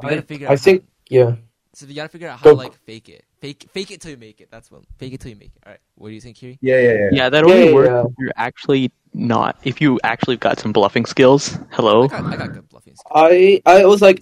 [0.01, 0.51] not you're me, gonna- it's- we gotta figure out.
[0.51, 1.36] I think yeah.
[1.73, 4.12] so you gotta figure out how to Go- like fake it, fake fake it till
[4.12, 4.49] you make it.
[4.51, 5.62] That's what fake it till you make it.
[5.65, 6.58] All right, what do you think, Kiri?
[6.62, 7.10] Yeah, yeah, yeah.
[7.12, 8.03] Yeah, that Yeah, only yeah, works yeah.
[8.06, 9.58] if you're actually not.
[9.63, 11.58] If you actually got some bluffing skills.
[11.71, 12.06] Hello.
[12.06, 13.12] I got I got good bluffing skills.
[13.13, 14.19] I I was like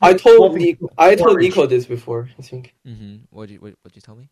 [0.00, 1.38] I told Bluffing Nico, I told.
[1.38, 2.28] Nico this before.
[2.38, 3.16] I think Mm-hmm.
[3.30, 4.28] What did you what did you tell me?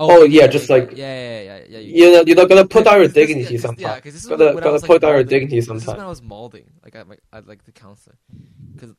[0.00, 1.78] Oh, yeah, just like- yeah, yeah, yeah, yeah.
[1.78, 3.80] you- you know you're not gonna put down your This- this- dignity yeah, 'cause- sometimes.
[3.80, 5.28] Yeah, because this is Gotta- when, when I gotta was, put like, down your molding-
[5.28, 6.00] dignity This is when.
[6.00, 8.16] I was molding, like I, I like the counselor,
[8.74, 8.92] because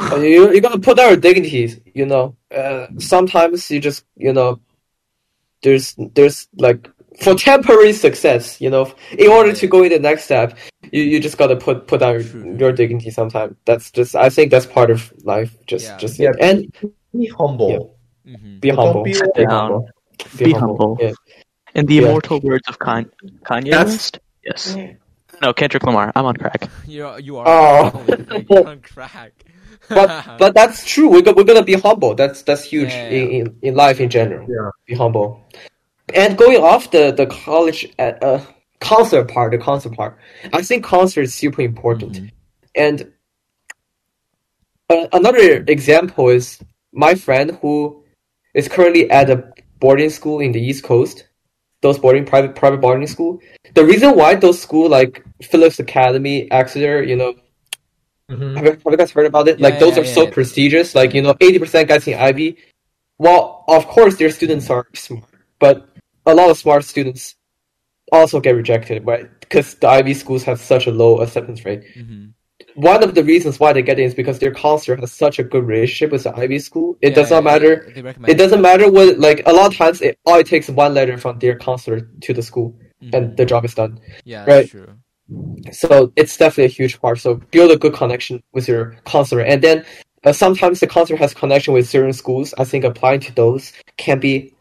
[0.00, 1.80] you you gotta put down your dignities.
[1.94, 4.60] You know, uh, sometimes you just you know,
[5.62, 6.88] there's there's like
[7.20, 8.60] for temporary success.
[8.60, 10.56] You know, in order to go in the next step,
[10.90, 13.10] you, you just gotta put put down your, your dignity.
[13.10, 15.54] Sometimes that's just I think that's part of life.
[15.66, 15.96] Just Yeah.
[15.98, 16.32] just Yeah.
[16.40, 16.72] and
[17.12, 17.96] Be humble.
[18.26, 18.58] mm-hmm.
[18.60, 19.02] be humble.
[19.04, 19.50] be Be down.
[19.50, 19.88] humble.
[20.38, 20.98] Be humble.
[21.00, 21.12] Yeah.
[21.74, 22.02] In the Yeah.
[22.02, 23.10] immortal words of Kan-
[23.44, 24.18] Kanye That's- West?
[24.44, 24.76] Yes.
[25.40, 26.12] No, Kendrick Lamar.
[26.14, 26.68] I'm on crack.
[26.86, 28.04] You're you are Oh.
[28.50, 29.32] you're on crack.
[29.88, 31.08] But but that's true.
[31.08, 32.14] We're we're gonna be humble.
[32.14, 34.46] That's that's huge Yeah, In, in in life in general.
[34.48, 34.70] Yeah.
[34.86, 35.44] Be humble.
[36.14, 38.44] And going off the the college uh, uh
[38.80, 40.18] concert part, the concert part,
[40.52, 42.12] I think concert is super important.
[42.14, 42.30] Mhm.
[42.74, 43.12] And
[44.90, 46.58] uh, another example is
[46.92, 48.02] my friend who
[48.54, 51.28] is currently at a boarding school in the East Coast.
[51.80, 53.40] Those boarding private private boarding school.
[53.74, 57.34] The reason why those school like Phillips Academy, Exeter, you know,
[58.30, 58.56] Mhm.
[58.56, 59.58] have you, have you guys heard about it?
[59.58, 60.30] Yeah, like those yeah, are yeah, so yeah.
[60.30, 60.94] prestigious.
[60.94, 62.56] Like you know, eighty percent guys in Ivy.
[63.18, 65.24] Well, of course, their students are smart,
[65.58, 65.88] but
[66.26, 67.36] a lot of smart students
[68.10, 69.28] also get rejected, right?
[69.40, 71.82] Because the Ivy schools have such a low acceptance rate.
[71.96, 72.32] Mhm.
[72.74, 75.42] One of the reasons why they get in is because their counselor has such a
[75.44, 76.96] good relationship with the Ivy school.
[77.02, 77.92] It Yeah, does not yeah, matter.
[77.94, 79.18] They, they It doesn't matter what.
[79.18, 82.32] Like a lot of times, it all it takes one letter from their counselor to
[82.32, 83.14] the school, Mhm.
[83.14, 83.98] and the job is done.
[84.24, 84.46] yeah, right.
[84.46, 84.88] that's true.
[85.72, 87.18] So it's definitely a huge part.
[87.20, 89.84] So build a good connection with your counselor, and then
[90.24, 92.54] uh, sometimes the counselor has connection with certain schools.
[92.58, 94.54] I think applying to those can be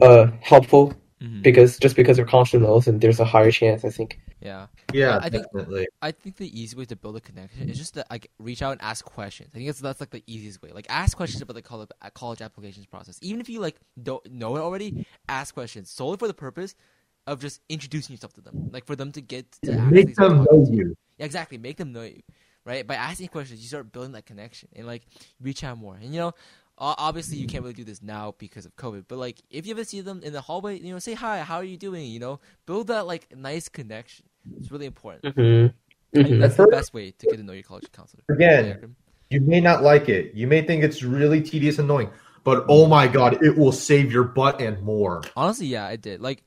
[0.00, 1.42] uh helpful Mhm.
[1.42, 3.84] because just because your counselor knows, and there's a higher chance.
[3.84, 4.18] I think.
[4.40, 4.66] Yeah.
[4.92, 5.86] Yeah, I think- definitely.
[6.02, 8.72] I think the easy way to build a connection is just to like reach out
[8.72, 9.50] and ask questions.
[9.52, 10.70] I think that's that's like the easiest way.
[10.72, 13.18] Like ask questions about the college college applications process.
[13.22, 16.74] Even if you like don't know it already, ask questions solely for the purpose
[17.26, 18.70] of just introducing yourself to them.
[18.72, 20.96] Like for them to get to actually Make them know to you.
[21.18, 21.58] Yeah, exactly.
[21.58, 22.22] Make them know you,
[22.64, 22.86] right?
[22.86, 25.02] By asking questions, you start building that connection and like
[25.40, 25.96] reach out more.
[25.96, 26.34] And you know,
[26.78, 29.04] obviously you can't really do this now because of COVID.
[29.08, 31.40] But like, if you ever see them in the hallway, you know, say hi.
[31.40, 32.06] How are you doing?
[32.06, 34.26] You know, build that like nice connection.
[34.58, 35.34] It's really important.
[35.36, 36.18] Mm-hmm.
[36.18, 38.22] I think that's the best way to get to know your college counselor.
[38.30, 38.94] Again,
[39.30, 40.34] You may not like it.
[40.34, 42.10] You may think it's really tedious and annoying,
[42.44, 45.22] but oh my god, it will save your butt and more.
[45.34, 46.20] honestly, yeah, I did.
[46.20, 46.44] Like,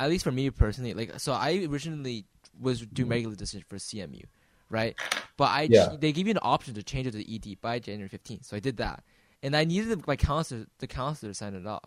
[0.00, 2.24] at least for me personally, like, so I originally
[2.58, 3.12] was doing mm-hmm.
[3.12, 4.24] regular decision for CMU,
[4.70, 4.94] right?
[5.36, 5.96] But I Yeah.
[5.98, 8.60] they give you an option to change it to ED by January 15th, so I
[8.60, 9.04] did that,
[9.42, 11.84] and I needed my counselor, the counselor, to sign it off.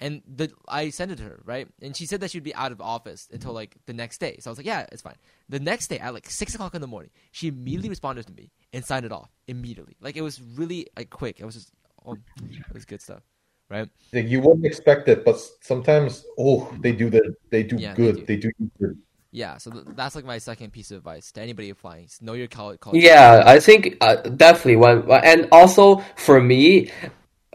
[0.00, 1.66] And the I sent it to her, right?
[1.82, 3.56] And she said that she'd be out of office until mm-hmm.
[3.56, 4.36] like the next day.
[4.38, 5.16] So I was like, yeah, it's fine.
[5.48, 8.52] The next day at like six o'clock in the morning, she immediately responded to me
[8.72, 9.96] and signed it off immediately.
[10.00, 11.40] Like it was really like quick.
[11.40, 11.72] It was just,
[12.06, 13.22] oh, it was good stuff,
[13.68, 13.88] right?
[14.12, 18.02] Like, You wouldn't expect it, but sometimes, oh, they do the they do Yeah, they
[18.02, 18.16] good.
[18.16, 18.26] do.
[18.26, 18.50] They do
[18.80, 18.98] good.
[19.30, 22.32] Yeah, so th- that's like my second piece of advice to anybody applying: is know
[22.32, 22.80] your college.
[22.80, 26.90] college Yeah, I think uh, definitely one, and also for me,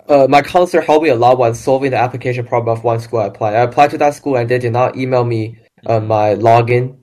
[0.08, 3.19] uh, my counselor helped me a lot when solving the application problem of one school
[3.19, 3.56] I applied.
[3.56, 6.97] I applied to that school and they did not email me uh, my login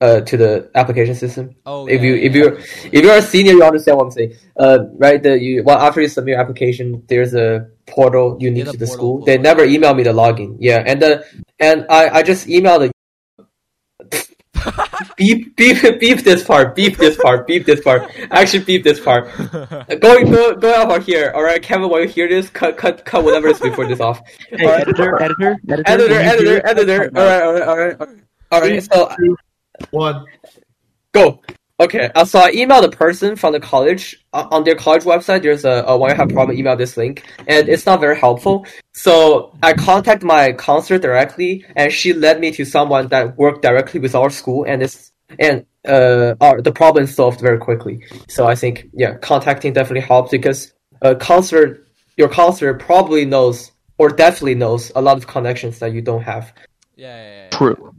[0.00, 1.54] uh, to the application system.
[1.66, 2.42] Oh, if yeah, you if yeah.
[2.42, 4.34] you're if you're a senior, you understand what I'm saying.
[4.56, 5.22] Uh, right?
[5.22, 8.86] The you well after you submit your application, there's a portal unique the to the
[8.86, 9.18] portal school.
[9.18, 10.56] portal, They never email me the login.
[10.58, 11.24] Yeah, and the
[11.58, 12.92] and I I just emailed the
[15.16, 18.10] beep beep beep this part, beep this part, beep this part.
[18.30, 19.28] Actually, beep this part.
[20.00, 21.32] Going go going off on here.
[21.34, 24.20] All right, Kevin, when you hear this, cut cut cut whatever is before this off.
[24.48, 24.80] Hey, All right.
[24.82, 27.10] editor, editor, editor, Editor, editor, editor.
[27.18, 28.16] All right, all right, all right, all right.
[28.52, 28.82] All right.
[28.82, 29.14] So
[29.90, 30.26] One.
[31.12, 31.40] Go.
[31.80, 32.10] Okay.
[32.14, 35.42] Uh, so I emailed a person from the college uh, on their college website.
[35.42, 38.66] There's a, a when you have problem, email this link, and it's not very helpful.
[38.92, 43.98] So I contacted my counselor directly, and she led me to someone that worked directly
[43.98, 48.04] with our school, and it's and uh, our, the problem solved very quickly.
[48.28, 51.86] So I think yeah, contacting definitely helps because a counselor,
[52.18, 56.52] your counselor probably knows or definitely knows a lot of connections that you don't have.
[56.96, 57.48] Yeah, yeah, yeah.
[57.50, 57.94] True.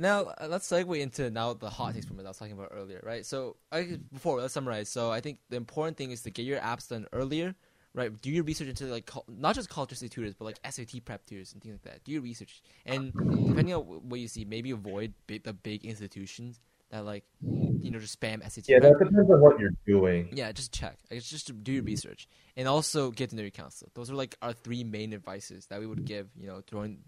[0.00, 2.72] Now uh, let's segue into now the hot takes from it I was talking about
[2.72, 3.24] earlier, right?
[3.26, 4.88] So I, before let's summarize.
[4.88, 7.54] So I think the important thing is to get your apps done earlier,
[7.92, 8.10] right?
[8.22, 11.62] Do your research into like not just college tutors, but like SAT prep tutors and
[11.62, 12.04] things like that.
[12.04, 13.12] Do your research, and
[13.46, 17.98] depending on what you see, maybe avoid big, the big institutions that like you know
[17.98, 18.70] just spam SAT.
[18.70, 18.98] Yeah, prep.
[18.98, 20.30] that depends on what you're doing.
[20.32, 20.96] Yeah, just check.
[21.10, 23.90] Like, It's just to do your research and also get to know your counselor.
[23.92, 26.30] Those are like our three main advices that we would give.
[26.40, 27.00] You know, during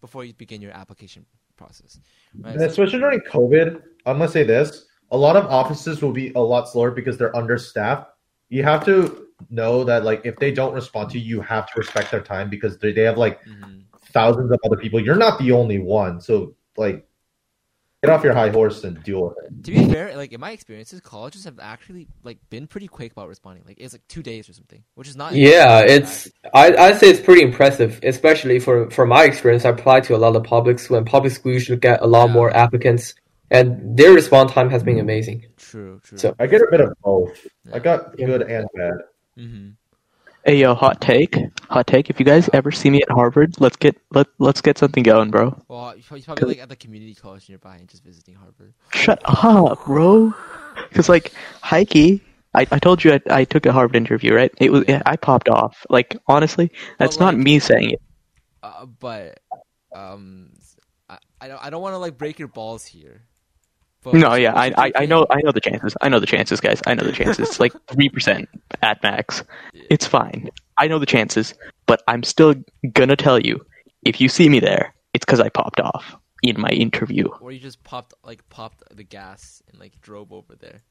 [0.00, 1.98] before you begin your application process.
[2.38, 2.58] Right?
[2.58, 6.40] So- especially during COVID, I'm gonna say this: a lot of offices will be a
[6.40, 8.10] lot slower because they're understaffed.
[8.48, 11.72] You have to know that, like, if they don't respond to you, you have to
[11.78, 13.82] respect their time because they, they have like Mhm.
[14.12, 15.00] thousands of other people.
[15.00, 17.06] You're not the only one, so like,
[18.04, 19.64] get off your high horse and deal with it.
[19.64, 23.28] To be fair, like in my experiences, colleges have actually like been pretty quick about
[23.28, 23.64] responding.
[23.66, 25.34] Like it's like two days or something, which is not.
[25.34, 29.64] Yeah, it's I I say it's pretty impressive, especially for for my experience.
[29.64, 32.26] I applied to a lot of public school, and public schools usually get a lot
[32.28, 32.32] Yeah.
[32.34, 33.14] more applicants,
[33.50, 35.46] and their response time has been amazing.
[35.56, 36.00] true.
[36.04, 36.18] True.
[36.18, 37.36] So- I get a bit of both.
[37.66, 37.76] Yeah.
[37.76, 38.26] I got Yeah.
[38.26, 38.94] good and bad.
[39.36, 39.68] hmm
[40.46, 41.38] Hey yo, hot take,
[41.70, 42.10] hot take.
[42.10, 45.30] If you guys ever see me at Harvard, let's get let let's get something going,
[45.30, 45.58] bro.
[45.68, 48.74] Well, he's probably- like at the community college nearby and just visiting Harvard.
[48.92, 50.34] Shut up, bro.
[50.90, 52.20] Because like Heike,
[52.52, 54.52] I, I told you I, I took a Harvard interview, right?
[54.60, 55.86] It was I popped off.
[55.88, 58.02] Like honestly, that's not me saying it.
[58.62, 59.40] Uh, but
[59.94, 60.50] um,
[61.08, 63.22] I, I don't I don't want to like break your balls here.
[64.04, 65.96] But No, yeah, I, I, I know I know the chances.
[66.00, 66.80] I know the chances, guys.
[66.86, 67.48] I know the chances.
[67.48, 68.48] It's like three percent
[68.82, 69.42] at max.
[69.90, 70.50] It's fine.
[70.76, 71.54] I know the chances,
[71.86, 72.54] but I'm still
[72.92, 73.64] gonna tell you
[74.04, 77.28] if you see me there, it's because I popped off in my interview.
[77.40, 80.82] Or you just popped like popped the gas and like drove over there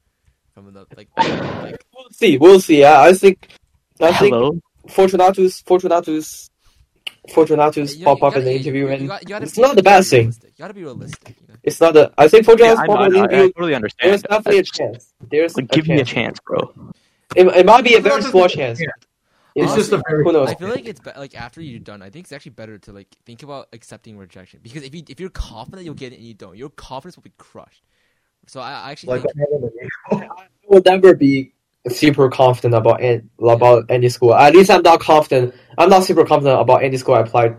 [0.54, 2.36] from the like like We'll see.
[2.38, 2.80] We'll see.
[2.80, 3.48] Yeah, I think.
[4.00, 4.58] I think Hello.
[4.88, 6.50] Fortunatus, Fortunatus,
[7.32, 9.44] Fortunatus you pop you up in gotta- the you- interview, you and got- you gotta
[9.44, 10.26] it's not the you gotta bad thing.
[10.42, 11.36] You gotta be realistic.
[11.64, 11.72] You know?
[11.72, 12.12] It's not the.
[12.18, 14.10] I think Fortunatus Yeah, pop I, know, up I, I, I totally understand.
[14.10, 15.14] There's definitely a chance.
[15.30, 16.10] There's like, a give me a chance.
[16.10, 16.74] chance, bro.
[17.36, 18.78] It, it might be a very small chance.
[18.78, 18.92] chance.
[19.56, 20.48] It's It's just a very who knows.
[20.50, 22.02] I feel like it's be- like after you're done.
[22.02, 25.20] I think it's actually better to like think about accepting rejection because if you if
[25.20, 27.84] you're confident you'll get it and you don't, your confidence will be crushed.
[28.46, 30.20] So I, I actually Like think I
[30.68, 31.52] will never be
[31.88, 34.34] super confident about any, about any school.
[34.34, 35.54] At least I'm not confident.
[35.78, 37.56] I'm not super confident about any school I applied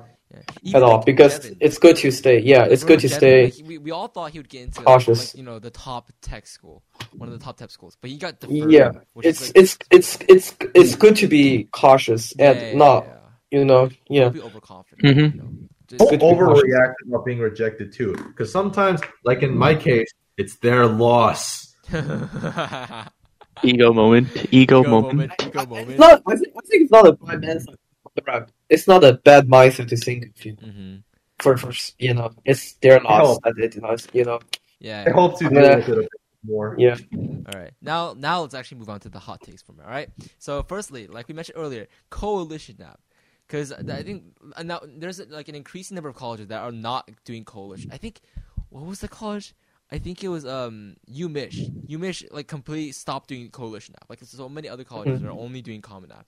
[0.61, 0.77] yeah.
[0.77, 2.39] at all like, because Devin, it's good to stay.
[2.39, 3.41] Yeah, it's good to remember stay.
[3.49, 5.33] Devin, like, we, we all thought he would get into cautious.
[5.33, 8.17] like, you know the top tech school, one of the top tech schools, but he
[8.17, 12.31] got the Yeah, which It's is, like, it's it's it's it's good to be cautious
[12.33, 13.59] and yeah, yeah, not yeah.
[13.59, 14.23] you know yeah.
[14.23, 15.17] Don't be overconfident.
[15.17, 15.33] Mhm.
[15.35, 15.49] You know?
[15.87, 16.63] Just, Don't good to be cautious.
[16.63, 21.75] overreact about being rejected too, because sometimes, like in my case, it's their loss.
[23.63, 24.27] Ego moment.
[24.51, 25.13] Ego, Ego moment.
[25.13, 25.31] moment.
[25.43, 25.99] Ego It's moment.
[25.99, 26.21] not.
[26.27, 27.41] I think, I think it's not a bad
[28.21, 28.49] mindset.
[28.69, 30.95] It's not a bad mindset to think of you hmm
[31.39, 33.39] for for you know it's their loss helps.
[33.43, 34.39] that they did not you know
[34.79, 35.03] Yeah.
[35.07, 36.09] It helps you I'm deal gonna- with it a bit
[36.45, 36.75] more.
[36.79, 36.97] yeah.
[37.47, 37.71] All right.
[37.81, 39.83] Now, now let's actually move on to the hot takes from it.
[39.83, 40.09] All right.
[40.39, 42.99] So, firstly, like we mentioned earlier, coalition app,
[43.47, 44.23] because I think
[44.55, 47.89] uh, now there's like an increasing number of colleges that are not doing coalition.
[47.93, 48.21] I think
[48.69, 49.53] what was the college?
[49.91, 51.69] I think it was um UMich.
[51.89, 54.09] UMich like completely stopped doing coalition app.
[54.09, 56.25] Like so many other colleges are only doing common app.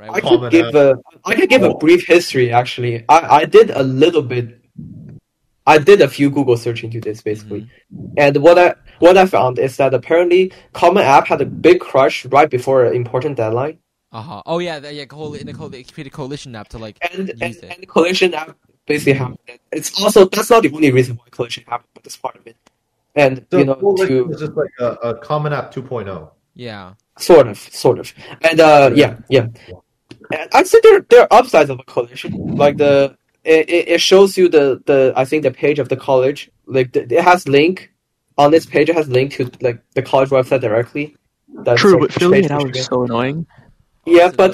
[0.00, 0.10] Right.
[0.10, 3.04] I could give a I could give a brief history actually.
[3.08, 4.58] I, I did a little bit
[5.66, 7.68] I did a few Google search into this basically.
[8.16, 12.24] And what I what I found is that apparently Common App had a big crush
[12.26, 13.76] right before an important deadline.
[14.10, 14.42] Uh huh.
[14.46, 14.78] Oh yeah.
[14.80, 15.04] the- Yeah.
[15.04, 17.64] Coal- in the coal- they created coalition app to like And use and, it.
[17.76, 19.38] and Collision App basically happened.
[19.70, 22.56] It's also that's not the only reason why Collision happened, but that's part of it.
[23.14, 25.82] And So you know coalition to is just like a, a common app oh.
[25.82, 26.30] 2.0.
[26.54, 26.94] Yeah.
[27.18, 29.48] Sort of, sort of, and uh, yeah, yeah.
[30.32, 32.32] And I'd say there there are upsides of a collision.
[32.56, 35.96] Like the it, it it shows you the the I think the page of the
[35.96, 36.50] college.
[36.66, 37.92] Like the, it has link
[38.38, 38.88] on this page.
[38.88, 41.16] It has link to like the college website directly.
[41.64, 43.46] That's True, but filling it out is so annoying.
[44.06, 44.52] yeah, So but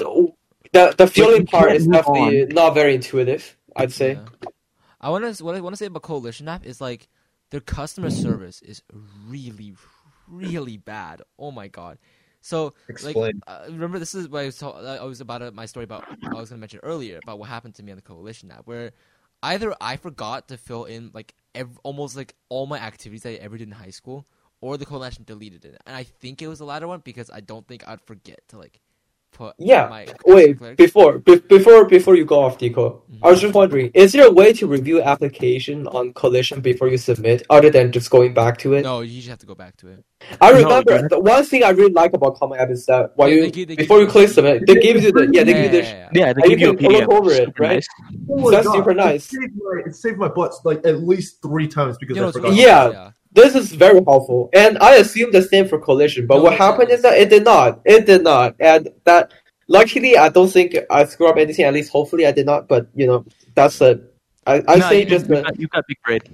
[0.73, 3.55] the the filling part is move definitely not very intuitive.
[3.75, 4.13] I'd say.
[4.13, 4.49] Yeah.
[4.99, 7.07] I want to what I want to say about Coalition app is like
[7.51, 8.81] their customer service is
[9.27, 9.75] really
[10.27, 11.21] really bad.
[11.37, 11.97] Oh my god.
[12.41, 12.73] So
[13.03, 13.15] like
[13.47, 16.05] uh, remember this is what I was ta- I was about uh, my story about
[16.23, 18.65] I was going to mention earlier about what happened to me on the Coalition app
[18.65, 18.91] where
[19.43, 23.35] either I forgot to fill in like ev- almost like all my activities that I
[23.35, 24.25] ever did in high school
[24.61, 25.81] or the Coalition deleted it.
[25.85, 28.57] And I think it was the latter one because I don't think I'd forget to
[28.57, 28.81] like
[29.33, 29.87] put Yeah.
[29.89, 33.19] my Wait, extracurricular- before be- before before you go off, Nico, Mhm.
[33.23, 36.97] I was just wondering: is there a way to review application on Collision before you
[36.97, 38.83] submit, other than just going back to it?
[38.83, 40.03] No, you just have to go back to it.
[40.41, 41.09] I remember dude.
[41.11, 43.51] the one thing I really like about Common App is that when Yeah, you they
[43.51, 45.69] give- they before you you- click submit, they give you the yeah they give you
[45.69, 46.09] the yeah.
[46.13, 47.17] Yeah, they And give you you a can look PDF.
[47.19, 47.73] over it, Super right?
[47.75, 47.87] nice.
[48.31, 49.23] Oh my That's God, super it nice.
[49.25, 52.31] saved my- It saved my butt like at least three times because You know, I
[52.31, 52.49] forgot.
[52.51, 53.11] really- Yeah.
[53.37, 56.25] This is very helpful, and I assume the same for Collision.
[56.25, 57.81] But No, what happened is that it did not.
[57.85, 59.31] It did not, and that
[59.67, 61.65] luckily I don't think I screw up anything.
[61.65, 62.67] At least hopefully I did not.
[62.67, 64.01] But you know that's a
[64.47, 66.25] I I No, say you, just you, a, got, you got big grade.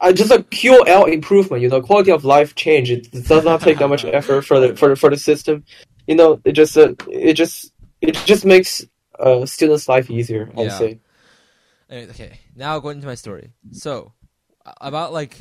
[0.00, 1.62] uh, just a QL improvement.
[1.62, 2.90] You know, quality of life change.
[2.90, 5.64] It, it does not take that much effort for the for the, for the system.
[6.06, 8.84] You know, it just uh, it just it just makes
[9.18, 10.50] uh students' life easier.
[10.56, 10.78] I'd Yeah.
[10.82, 10.98] say.
[11.90, 13.50] Okay, now going into my story.
[13.72, 14.12] So,
[14.80, 15.34] about like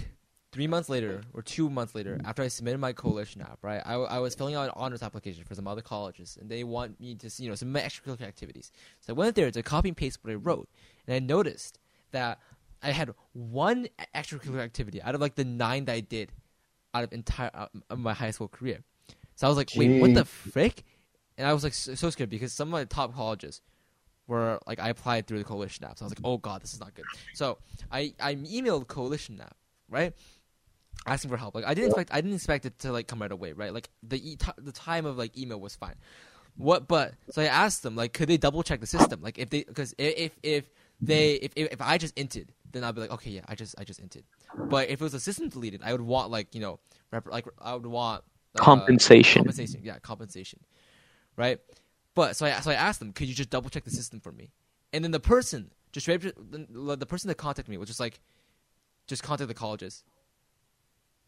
[0.51, 3.93] three months later or two months later, after I submitted my coalition app, right, I,
[3.93, 7.15] I was filling out an honors application for some other colleges, and they want me
[7.15, 8.71] to, see you know, submit extracurricular activities.
[9.01, 10.69] So I went there to copy and paste what I wrote,
[11.07, 11.79] and I noticed
[12.11, 12.39] that
[12.81, 16.31] I had one extracurricular activity out of like the nine that I did
[16.93, 18.79] out of entire out of my high school career.
[19.35, 20.83] So I was like, wait, what the frick?
[21.37, 23.61] And I was like so, so scared because some of my top colleges
[24.25, 25.97] where like I applied through the coalition app.
[25.97, 27.05] So I was like, oh god, this is not good.
[27.33, 27.57] So
[27.91, 29.55] I I emailed coalition app,
[29.89, 30.13] right?
[31.07, 31.55] Asking for help.
[31.55, 33.73] Like I didn't expect I didn't expect it to like come right away, right?
[33.73, 35.95] Like the e- t- the time of like email was fine.
[36.57, 36.87] what?
[36.87, 39.21] But so I asked them like, could they double check the system?
[39.21, 40.69] Like if they because if if
[41.01, 43.75] they if, if if I just inted, then I'd be like, okay, yeah, I just
[43.79, 44.23] I just inted.
[44.69, 46.79] But if it was a system deleted, I would want like you know
[47.11, 48.23] rep- like I would want
[48.55, 49.39] uh, Compensation.
[49.39, 50.59] compensation, yeah, compensation,
[51.37, 51.59] right?
[52.15, 54.31] But so I so I asked them, could you just double check the system for
[54.31, 54.51] me?
[54.93, 58.19] And then the person just the person that contacted me was just like,
[59.07, 60.03] just contact the colleges,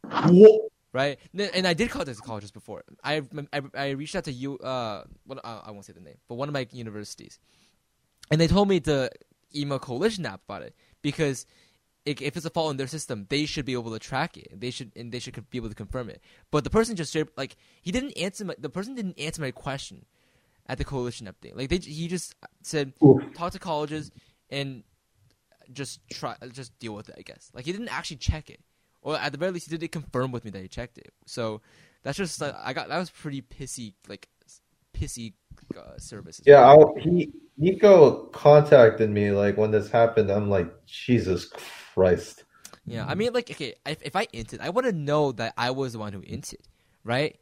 [0.04, 1.20] Wha- right?
[1.56, 2.84] And I did contact the colleges before.
[3.04, 3.22] I
[3.54, 4.58] I, I reached out to you.
[4.58, 7.40] Uh, what uh, I won't say the name, but one of my universities,
[8.30, 9.10] and they told me to
[9.56, 11.46] email Coalition app about it because
[12.06, 14.60] if it's a fault in their system, they should be able to track it.
[14.60, 16.22] They should and they should be able to confirm it.
[16.50, 19.52] But the person just straight like he didn't answer my the person didn't answer my
[19.52, 20.06] question
[20.68, 21.54] at the Coalition thing.
[21.56, 23.34] Like they he just said Oof.
[23.36, 24.12] talk to colleges
[24.50, 24.84] and
[25.72, 27.16] just try just deal with it.
[27.18, 28.62] I guess like he didn't actually check it,
[29.02, 31.14] or at the very least he didn't confirm with me that he checked it.
[31.26, 31.62] So
[32.04, 34.28] that's just like, I got that was pretty pissy like
[34.94, 35.34] pissy
[35.78, 36.42] uh, service.
[36.46, 40.30] Yeah, I'll, he Nico contacted me like when this happened.
[40.30, 41.46] I'm like, Jesus
[41.94, 42.44] Christ.
[42.86, 45.70] Yeah, I mean, like, okay, if, if I inted, I want to know that I
[45.70, 46.66] was the one who inted,
[47.04, 47.38] right?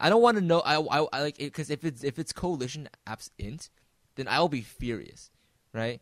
[0.00, 0.60] I don't want to know.
[0.60, 3.70] I, I, I like because if it's if it's coalition apps int,
[4.16, 5.30] then I will be furious,
[5.72, 6.00] right?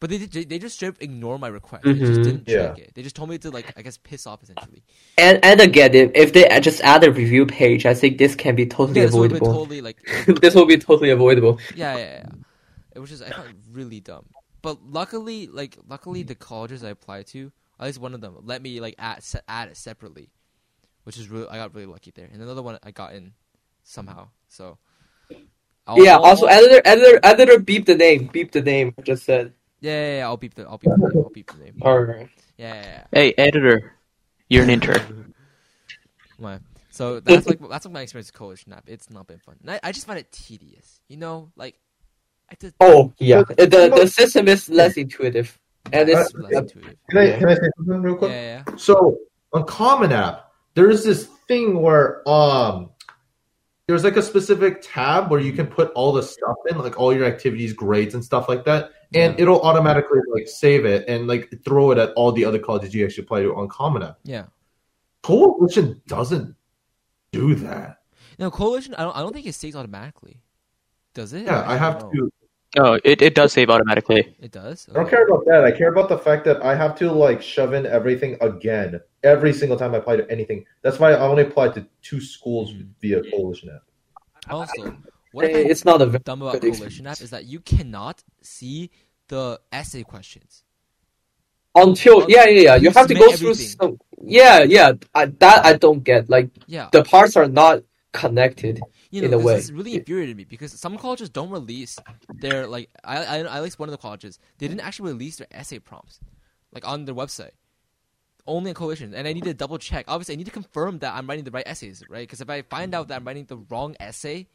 [0.00, 1.84] But they they, they just straight up ignore my request.
[1.84, 2.24] They just Mhm.
[2.24, 2.84] didn't check Yeah.
[2.84, 2.92] it.
[2.94, 4.82] They just told me to like I guess piss off essentially.
[5.18, 8.54] And and again, if, if they just add a review page, I think this can
[8.54, 9.60] be totally Yeah, this would have been avoidable.
[9.64, 9.98] totally like
[10.42, 11.58] this will be totally avoidable.
[11.74, 12.26] yeah, yeah, yeah.
[12.94, 14.26] It was just I found it really dumb.
[14.62, 18.62] But luckily, like luckily, the colleges I applied to, at least one of them, let
[18.62, 20.30] me like add se- add it separately,
[21.04, 22.28] which is really I got really lucky there.
[22.32, 23.32] And another one I got in
[23.82, 24.28] somehow.
[24.48, 24.78] So
[25.86, 26.14] I'll- yeah.
[26.16, 28.30] I'll- Also, editor, editor, editor, beep the name.
[28.32, 28.94] Beep the name.
[28.98, 29.52] I just said.
[29.84, 31.22] Yeah, yeah, yeah, I'll beep the I'll beep the name.
[31.22, 31.74] I'll beep the name.
[31.82, 32.28] Alright.
[32.56, 33.04] Yeah, yeah, yeah.
[33.12, 33.92] Hey, editor,
[34.48, 35.34] you're an intern.
[36.38, 36.58] My,
[36.90, 38.88] so that's like that's like my experience with college app.
[38.88, 39.56] It's not been fun.
[39.68, 41.00] I, I just find it tedious.
[41.08, 41.76] You know, like
[42.50, 43.42] I just Oh yeah.
[43.56, 45.58] The the system is less intuitive,
[45.92, 46.96] and it's less intuitive.
[47.10, 47.38] Can I Yeah.
[47.38, 48.30] can I say something real quick?
[48.32, 48.76] yeah, yeah.
[48.76, 49.18] So
[49.52, 52.90] on Common App, there's this thing where um
[53.86, 55.74] there's like a specific tab where you can mm-hmm.
[55.74, 59.38] put all the stuff in, like all your activities, grades, and stuff like that, and
[59.38, 63.04] it'll automatically like save it and like throw it at all the other colleges you
[63.04, 64.18] actually apply to on Common App.
[64.24, 64.44] yeah.
[65.22, 66.54] Coalition doesn't
[67.32, 68.00] do that.
[68.38, 68.94] No, Coalition.
[68.94, 69.16] I don't.
[69.16, 70.42] I don't think it saves automatically.
[71.14, 71.46] Does it?
[71.46, 72.10] Yeah, I have know.
[72.10, 72.32] to.
[72.76, 74.34] No, it, it does save automatically.
[74.40, 74.88] It does.
[74.90, 75.64] I don't care about that.
[75.64, 79.52] I care about the fact that I have to like shove in everything again every
[79.52, 80.64] single time I apply to anything.
[80.82, 83.82] That's why I only applied to two schools via Coalition app.
[84.50, 84.96] Also,
[85.32, 88.22] what I it's not a very dumb about good Coalition app is that you cannot
[88.42, 88.90] see
[89.28, 90.64] the essay questions.
[91.76, 92.74] until yeah yeah yeah.
[92.76, 93.76] You You have to submit go through everything.
[93.80, 93.98] some.
[94.22, 94.92] Yeah yeah.
[95.14, 96.28] I, that I don't get.
[96.28, 97.82] Like Yeah, the parts are not
[98.14, 98.80] connected.
[99.10, 99.56] you know, in a way.
[99.56, 101.98] is really infuriated me because some colleges don't release
[102.32, 102.88] their like.
[103.04, 106.20] I, I at least one of the colleges they didn't actually release their essay prompts,
[106.72, 107.50] like on their website.
[108.46, 110.04] Only in Coalition, and I need to double check.
[110.06, 112.28] Obviously, I need to confirm that I'm writing the right essays, right?
[112.28, 114.46] Because if I find out that I'm writing the wrong essay,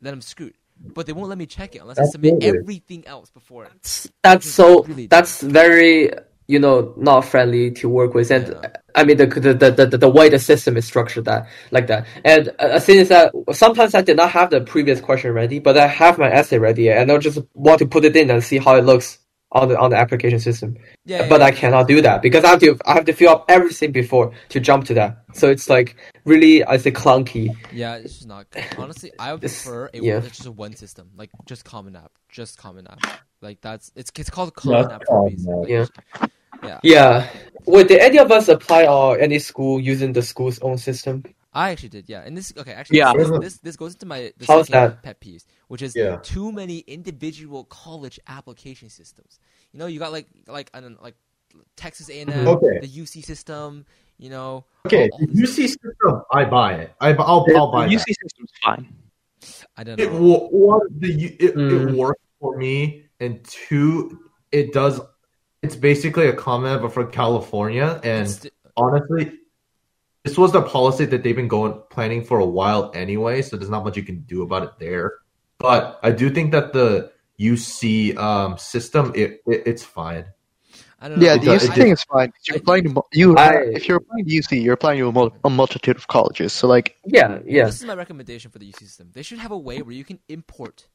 [0.00, 0.54] then I'm screwed.
[0.78, 3.64] But they won't let me check it unless I submit everything else before.
[3.64, 4.84] That's, that's so.
[4.84, 6.12] Really That's very
[6.48, 8.68] you know not friendly to work with, and Yeah.
[8.94, 12.06] I mean the the, the the the way the system is structured that like that.
[12.24, 15.86] And uh, since that sometimes I did not have the previous question ready, but I
[15.86, 18.76] have my essay ready, and I just want to put it in and see how
[18.76, 19.18] it looks
[19.52, 20.76] on the on the application system.
[21.04, 23.30] Yeah, but yeah, I cannot do that because I have to I have to fill
[23.30, 25.18] up everything before to jump to that.
[25.34, 27.56] So it's like really I say clunky.
[27.72, 28.64] Yeah, it's just not good.
[28.76, 30.18] Honestly, I would prefer a yeah.
[30.18, 33.00] it's just a one system, like just Common App, just Common App.
[33.40, 35.60] Like that's it's it's called Common Just App for a Common reason.
[35.60, 35.86] Like, Yeah.
[36.62, 36.80] yeah.
[36.82, 37.28] Yeah.
[37.66, 41.24] Wait, did any of us apply or any school using the school's own system?
[41.56, 42.20] I actually did, yeah.
[42.26, 43.12] And this okay, actually, Yeah.
[43.16, 45.02] this, this this goes into my the How's second that?
[45.02, 46.16] pet peeves, which is Yeah.
[46.22, 49.38] too many individual college application systems.
[49.72, 51.16] You know, you got like like I don't know, like
[51.76, 52.78] Texas A and M, Okay.
[52.80, 53.86] the UC system.
[54.18, 56.92] You know, Okay, all- all the this- UC system, I buy it.
[57.00, 58.04] I, I'll, I'll buy The that.
[58.06, 58.94] UC system's fine.
[59.76, 60.20] I don't It, know.
[60.22, 61.90] wo- one, the it, Mm.
[61.90, 64.18] it works for me, and two,
[64.52, 65.00] it does.
[65.62, 68.46] It's basically a Common App for California, and It's-
[68.76, 69.32] honestly,
[70.26, 73.42] this was the policy that they've been going planning for a while anyway.
[73.42, 75.12] So there's not much you can do about it there.
[75.58, 80.24] But I do think that the UC um, system, it, it it's fine.
[81.00, 81.26] I don't know.
[81.26, 82.32] Yeah, the UC it thing is fine.
[82.48, 83.36] You're applying to you.
[83.36, 86.52] I- if you're applying to UC, you're applying to a, mul- a multitude of colleges.
[86.52, 87.66] So like, Yeah, yeah.
[87.66, 89.10] This is my recommendation for the UC system.
[89.12, 90.88] They should have a way where you can import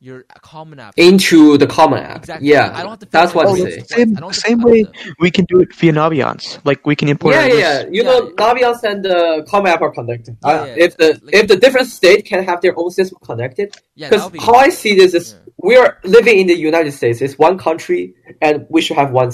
[0.00, 2.18] your common app into the common app.
[2.18, 2.48] Exactly.
[2.48, 3.84] Yeah, I don't have to that's what out I'm Oh, saying.
[3.84, 4.00] same, twice.
[4.00, 6.58] I don't the have to- same way have we can do it via Naviance.
[6.64, 7.34] Like we can import.
[7.34, 7.80] Yeah, yeah, yeah.
[7.82, 8.30] You Yeah, know, yeah.
[8.52, 10.36] Naviance and the common app are connected.
[10.44, 13.18] Yeah, Uh, yeah, if the like- if the different state can have their own system
[13.24, 15.52] connected, because that'll be how I see this is Yeah.
[15.68, 17.22] we are living in the United States.
[17.22, 19.32] It's one country, and we should have one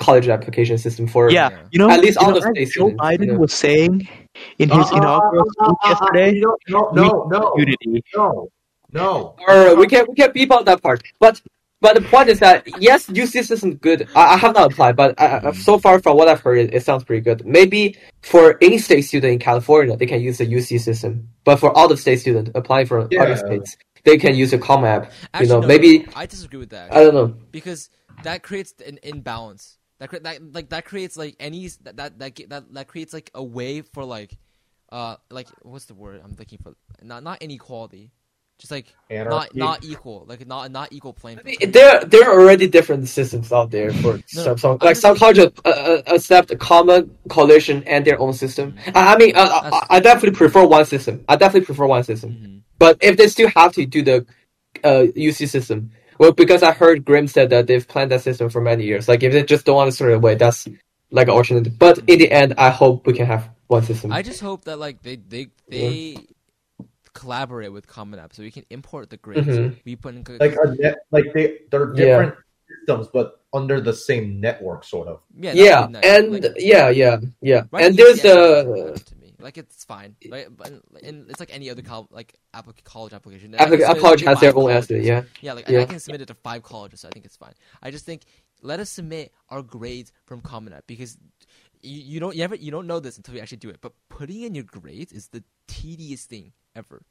[0.00, 1.58] college application system for Yeah, Yeah.
[1.72, 3.36] you know, At least all know, the states Joe students, Biden yeah.
[3.44, 4.08] was saying
[4.58, 6.30] in his Uh, uh, inaugural uh, uh, speech uh, yesterday.
[6.36, 8.02] you No, no, no, Unity.
[8.16, 8.48] no,
[8.92, 9.36] no.
[9.46, 11.02] or we can we can beep out that part.
[11.18, 11.40] But
[11.80, 14.06] but the point is that yes, UC system is good.
[14.14, 16.74] I, I have not applied, but I, I- so far from what I've heard, it,
[16.74, 17.46] it sounds pretty good.
[17.46, 22.20] Maybe for in-state student in California, they can use the UC system, but for out-of-state
[22.20, 23.22] student applying for Yeah.
[23.22, 25.10] other states, they can use the common app.
[25.32, 26.92] Actually, you know, no, maybe I disagree with that.
[26.92, 27.28] I don't know.
[27.50, 27.88] because
[28.24, 29.78] that creates an imbalance.
[30.00, 33.30] That cre- that like that creates like any that that that that, that creates like
[33.34, 34.36] a way for like
[34.92, 36.74] uh like what's the word I'm looking for?
[37.02, 38.10] Not not inequality,
[38.60, 39.58] just like not Anarchy.
[39.58, 41.38] not equal, like not not equal playing.
[41.38, 44.96] I mean, there there are already different systems out there for some, some I like
[44.96, 48.76] some colleges uh, uh, accept a common coalition and their own system.
[48.94, 51.24] I, I mean, uh, I, I definitely prefer one system.
[51.28, 52.30] I definitely prefer one system.
[52.30, 52.62] Mhm.
[52.78, 54.26] But if they still have to do the
[54.84, 58.60] uh, UC system, well, because I heard Grim said that they've planned that system for
[58.60, 59.08] many years.
[59.08, 60.68] Like if they just don't want to throw it away, that's
[61.10, 61.78] like an alternative.
[61.78, 64.12] But in the end, I hope we can have one system.
[64.12, 66.16] I just hope that like they they they
[67.12, 69.46] collaborate with Common App so we can import the grades.
[69.46, 69.76] Mhm.
[69.84, 72.04] We put in like a net, like they they're Yeah.
[72.04, 72.34] different
[72.68, 75.20] systems, but under the same network, sort of.
[75.38, 76.04] yeah, yeah, nice.
[76.04, 77.64] and Like, yeah, yeah, yeah.
[77.72, 79.34] Right and there's the to me.
[79.40, 80.46] Like it's fine, right?
[80.54, 80.70] But
[81.02, 83.52] and it's like any other col- like applic- college application.
[83.52, 84.84] Applic- can submit it college has their own colleges.
[84.90, 85.00] essay.
[85.02, 85.22] Yeah.
[85.40, 85.80] Yeah, like Yeah.
[85.80, 87.54] I can submit it to five colleges, so I think it's fine.
[87.82, 88.22] I just think
[88.62, 91.16] let us submit our grades from Common App because
[91.82, 93.80] you, you don't you never you don't know this until you actually do it.
[93.80, 97.02] But putting in your grades is the tedious thing ever.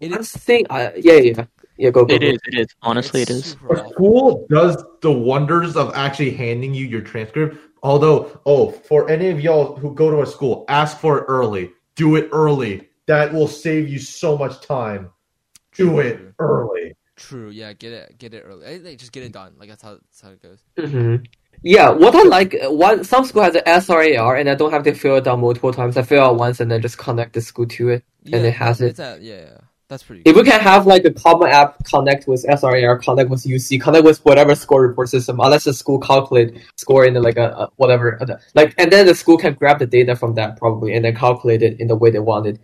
[0.00, 1.44] It One is thing, I, yeah, yeah,
[1.78, 1.90] yeah.
[1.90, 2.14] Go, go.
[2.14, 2.28] It go.
[2.28, 2.38] is.
[2.46, 2.66] It is.
[2.82, 3.92] Honestly, it it's super A awful.
[3.92, 7.56] school does the wonders of actually handing you your transcript.
[7.82, 11.72] Although, oh, for any of y'all who go to a school, ask for it early.
[11.96, 12.88] Do it early.
[13.06, 15.10] That will save you so much time.
[15.74, 16.94] Do it early.
[17.16, 18.66] True, yeah, get it get it early.
[18.66, 19.54] I think just get it done.
[19.58, 20.58] Like that's how that's how it goes.
[20.78, 21.16] hmm
[21.64, 24.92] Yeah, what I like, one some school has an SRAR, and I don't have to
[24.92, 25.96] fill it out multiple times.
[25.96, 28.04] I fill it out once and then just connect the school to it.
[28.22, 28.98] Yeah, it has it.
[29.22, 29.58] Yeah,
[29.88, 30.22] that's pretty.
[30.26, 30.44] If Good.
[30.44, 34.22] we can have like a common app connect with SRAR, connect with UC, connect with
[34.26, 38.20] whatever score report system, unless the school calculate score in like a, a whatever,
[38.54, 41.62] like, and then the school can grab the data from that probably and then calculate
[41.62, 42.58] it in the way they want it.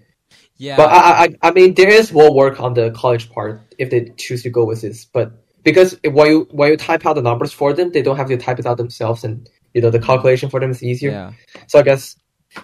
[0.58, 3.88] Yeah, But I, I, I mean, there is more work on the college part if
[3.88, 5.06] they choose to go with this.
[5.06, 8.16] But because if- when you when you type out the numbers for them, they don't
[8.16, 11.10] have to type it out themselves, and you know the calculation for them is easier.
[11.10, 11.32] yeah.
[11.68, 12.16] So I guess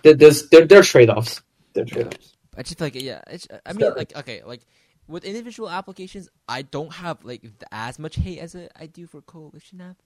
[0.02, 1.42] there, there's there, there are trade offs.
[1.74, 2.32] There are trade offs.
[2.56, 3.20] I just feel like yeah.
[3.28, 4.62] It's, I mean, like okay, like
[5.08, 9.80] with individual applications, I don't have like as much hate as I do for coalition
[9.80, 9.96] app.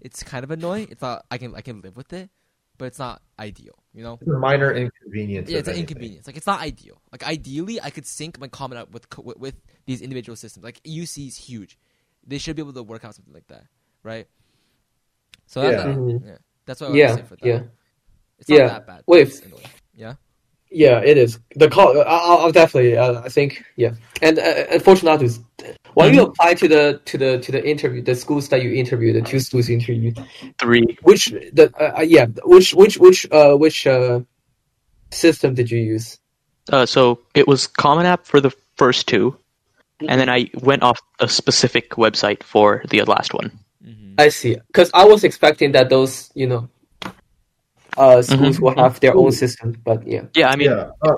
[0.00, 0.88] It's kind of annoying.
[0.90, 1.26] It's not.
[1.30, 2.30] I can I can live with it,
[2.78, 3.74] but it's not ideal.
[3.92, 4.18] You know.
[4.20, 5.50] It's a minor inconvenience.
[5.50, 5.88] Yeah, it's an anything.
[5.96, 6.26] inconvenience.
[6.28, 7.00] Like it's not ideal.
[7.10, 9.54] Like ideally, I could sync my Common App with with, with
[9.86, 10.64] these individual systems.
[10.64, 11.76] Like UC is huge.
[12.28, 13.64] They should be able to work out something like that,
[14.02, 14.28] right?
[15.46, 15.70] So Yeah.
[15.70, 16.26] that's, Mhm.
[16.26, 17.46] yeah, that's what I Yeah, would say for that.
[17.46, 17.62] yeah.
[18.38, 18.68] It's not Yeah.
[18.68, 19.02] that bad.
[19.06, 19.42] Wait.
[19.96, 20.14] Yeah.
[20.70, 21.38] Yeah, it is.
[21.56, 21.98] The call.
[21.98, 22.94] I'll, I'll definitely.
[22.96, 23.64] Uh, I think.
[23.76, 23.92] Yeah.
[24.20, 25.30] And uh, unfortunately,
[25.94, 29.16] when you apply to the to the to the interview, the schools that you interviewed,
[29.16, 30.18] the two schools you interviewed,
[30.60, 30.84] Three.
[31.02, 34.20] which the uh, uh, yeah, which which which uh which uh
[35.10, 36.18] system did you use?
[36.70, 39.34] Uh, so it was Common App for the first two,
[40.06, 43.50] and then I went off a specific website for the last one.
[43.82, 44.56] hmm I see.
[44.66, 46.68] Because I was expecting that those you know
[47.96, 48.60] uh schools Mhm.
[48.60, 50.26] will have their own system, but yeah.
[50.34, 50.90] Yeah, I mean, Yeah.
[51.02, 51.16] Uh,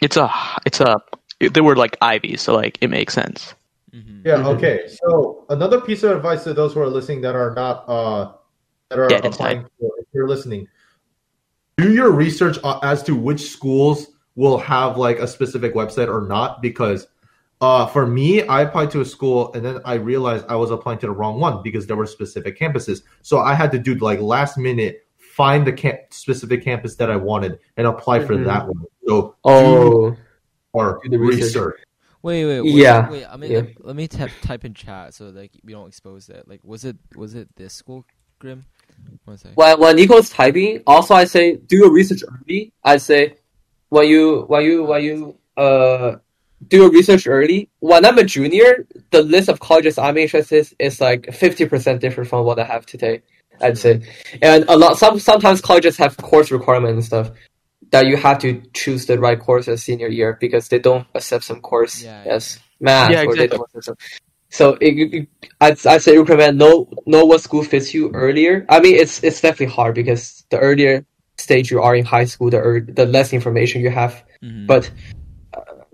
[0.00, 0.30] it's a,
[0.66, 0.96] it's a.
[1.40, 3.54] They were like Ivy, so like it makes sense.
[3.92, 4.46] hmm Yeah.
[4.48, 4.88] Okay.
[4.88, 8.32] So another piece of advice to those who are listening that are not uh
[8.88, 9.64] that are Get applying.
[9.80, 10.68] For, if you're listening,
[11.76, 16.26] do your research uh, as to which schools will have like a specific website or
[16.26, 16.60] not.
[16.62, 17.06] Because
[17.64, 20.98] uh, for me, I applied to a school and then I realized I was applying
[21.00, 22.98] to the wrong one because there were specific campuses.
[23.22, 24.94] So I had to do like last minute
[25.38, 28.44] find the camp- specific campus that I wanted and apply for Mhm.
[28.50, 28.84] that one.
[29.06, 30.16] So do Oh,
[30.72, 31.42] or Do the research.
[31.44, 31.80] research.
[32.22, 32.72] Wait, wait, wait.
[32.74, 33.62] Yeah, Wait, I mean, yeah.
[33.80, 36.48] let me type type in chat so like we don't expose that.
[36.48, 38.04] Like, was it was it this school,
[38.38, 38.64] Grim?
[39.24, 39.56] One second.
[39.56, 42.72] when when Nico's typing, also I say do your research early.
[42.82, 43.36] I say
[43.90, 46.16] when you when you when you uh
[46.68, 47.68] do your research early.
[47.80, 52.00] When I'm a junior, the list of colleges I'm interested in is like fifty percent
[52.00, 53.22] different from what I have today.
[53.60, 54.02] I'd say,
[54.42, 57.30] and a lot some sometimes colleges have course requirements and stuff
[57.90, 61.44] that you have to choose the right course as senior year because they don't accept
[61.44, 62.32] some course Yeah, yeah.
[62.32, 63.48] as math Yeah, or exactly.
[63.58, 63.96] data system.
[64.50, 65.26] So it, you- you-
[65.60, 68.66] I'd, I'd say recommend know know what school fits you earlier.
[68.68, 71.04] I mean, it's it's definitely hard because the earlier
[71.38, 74.24] stage you are in high school, the ear the less information you have.
[74.42, 74.66] Mhm.
[74.66, 74.90] But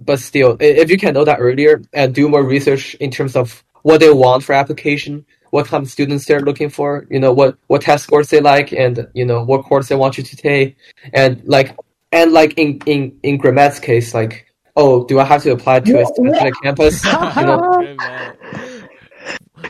[0.01, 3.63] but still, if you can know that earlier and do more research in terms of
[3.83, 7.57] what they want for application, what kind of students they're looking for, you know, what
[7.67, 10.77] what test scores they like, and you know what course they want you to take,
[11.13, 11.77] and like
[12.13, 14.47] and like in in in Grammat's case, like
[14.77, 17.05] oh, do I have to apply to a specific campus?
[17.37, 18.07] You know,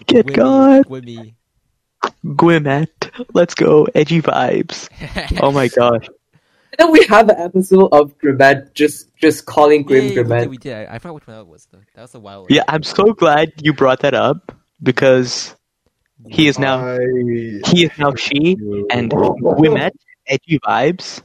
[0.06, 0.86] Get Wimmy, God.
[0.86, 1.34] Wimmy.
[2.24, 3.26] Gwimet.
[3.34, 3.86] Let's go.
[3.94, 4.88] Edgy vibes.
[5.42, 6.08] Oh my gosh.
[6.80, 10.40] And then we have an episode of Grammat just just calling Yeah, Grim yeah, we
[10.40, 10.88] did, we did.
[10.88, 11.80] I, I forgot which one that was though.
[11.94, 12.44] That was a while.
[12.44, 12.54] ago.
[12.54, 14.52] Yeah, I'm so glad you brought that up
[14.82, 15.54] because
[16.28, 16.98] he is now I,
[17.66, 18.56] he is now she
[18.90, 19.92] and Gwimet
[20.26, 21.22] Edgy vibes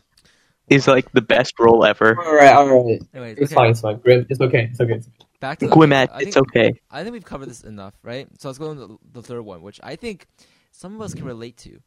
[0.67, 2.19] is like the best role ever.
[2.19, 3.97] All right, all right, Anyways, it's okay, fine, it's fine.
[3.97, 5.01] Grim, it's okay, it's okay.
[5.39, 6.73] back to the, Gwimet, it's okay.
[6.91, 8.27] I think we've covered this enough, right?
[8.39, 10.27] So let's go on to the third one, which I think
[10.71, 11.79] some of us can relate to: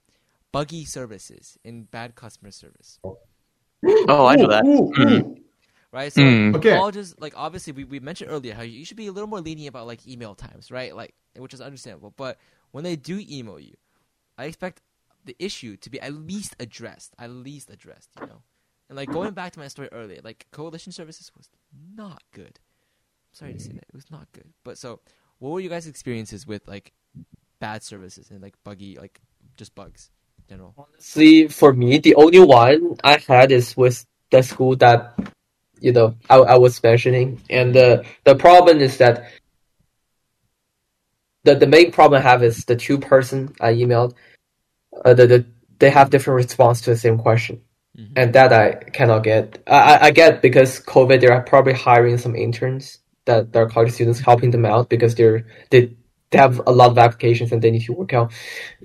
[0.52, 2.98] buggy services and bad customer service.
[3.04, 3.18] Oh.
[3.84, 4.64] Oh, I know that.
[4.64, 5.36] Ooh, ooh, ooh.
[5.92, 6.12] right?
[6.12, 6.56] So Mm.
[6.56, 6.76] Okay.
[6.76, 9.40] all just like obviously we, we mentioned earlier how you should be a little more
[9.40, 10.94] lenient about like email times, right?
[10.94, 12.12] Like which is understandable.
[12.16, 12.38] But
[12.72, 13.74] when they do email you,
[14.36, 14.82] I expect
[15.24, 17.14] the issue to be at least addressed.
[17.18, 18.42] At least addressed, you know?
[18.88, 21.50] And like going back to my story earlier, like coalition services was
[21.96, 22.58] not good.
[23.32, 23.84] Sorry to say that.
[23.88, 24.52] It was not good.
[24.64, 25.00] But so
[25.38, 26.92] what were you guys' experiences with like
[27.60, 29.20] bad services and like buggy like
[29.56, 30.17] just bugs in
[30.48, 30.74] general?
[30.76, 35.14] Honestly, for me, the only one I had is with the school that
[35.80, 39.30] you know I, I was mentioning, and the the problem is that
[41.44, 44.14] the the main problem I have is the two person I emailed,
[45.04, 45.46] uh, the, the
[45.78, 47.60] they have different response to the same question,
[47.96, 48.12] Mhm.
[48.16, 49.62] and that I cannot get.
[49.66, 54.50] I I- get because COVID, they're probably hiring some interns that are college students helping
[54.50, 55.94] them out because they're they
[56.30, 58.32] they have a lot of applications and they need to work out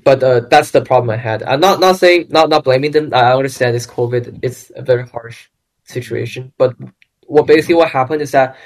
[0.03, 1.43] but uh, that's the problem I had.
[1.43, 3.13] I'm not not saying not not blaming them.
[3.13, 4.39] I understand it's COVID.
[4.41, 5.49] It's a very harsh
[5.83, 6.53] situation.
[6.57, 6.75] But
[7.25, 8.57] what basically what happened is that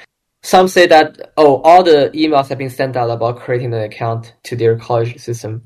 [0.42, 4.34] some say that oh all the emails have been sent out about creating an account
[4.44, 5.62] to their college system,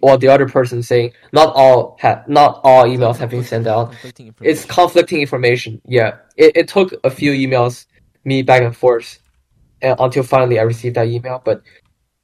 [0.00, 3.90] while the other person saying not all ha- not all emails have been sent out.
[3.90, 5.80] Conflicting It's conflicting information.
[5.86, 7.86] Yeah, it, it took a few emails,
[8.24, 9.18] me back and forth,
[9.82, 11.40] uh, until finally I received that email.
[11.44, 11.62] But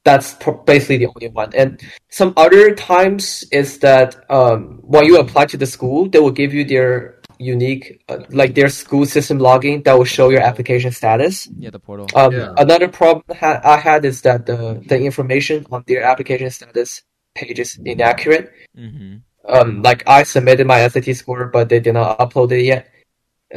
[0.09, 0.33] that's
[0.65, 1.51] basically the only one.
[1.53, 1.69] And
[2.09, 6.51] some other times is that um, when you apply to the school, they will give
[6.57, 11.47] you their unique, uh, like their school system login that will show your application status.
[11.57, 12.07] yeah, the portal.
[12.15, 12.53] Um, Yeah.
[12.57, 16.89] Another problem ha- I had is that the the information on their application status
[17.37, 19.21] page is inaccurate mm-hmm.
[19.55, 22.83] um like I submitted my SAT score, but they did not upload it yet.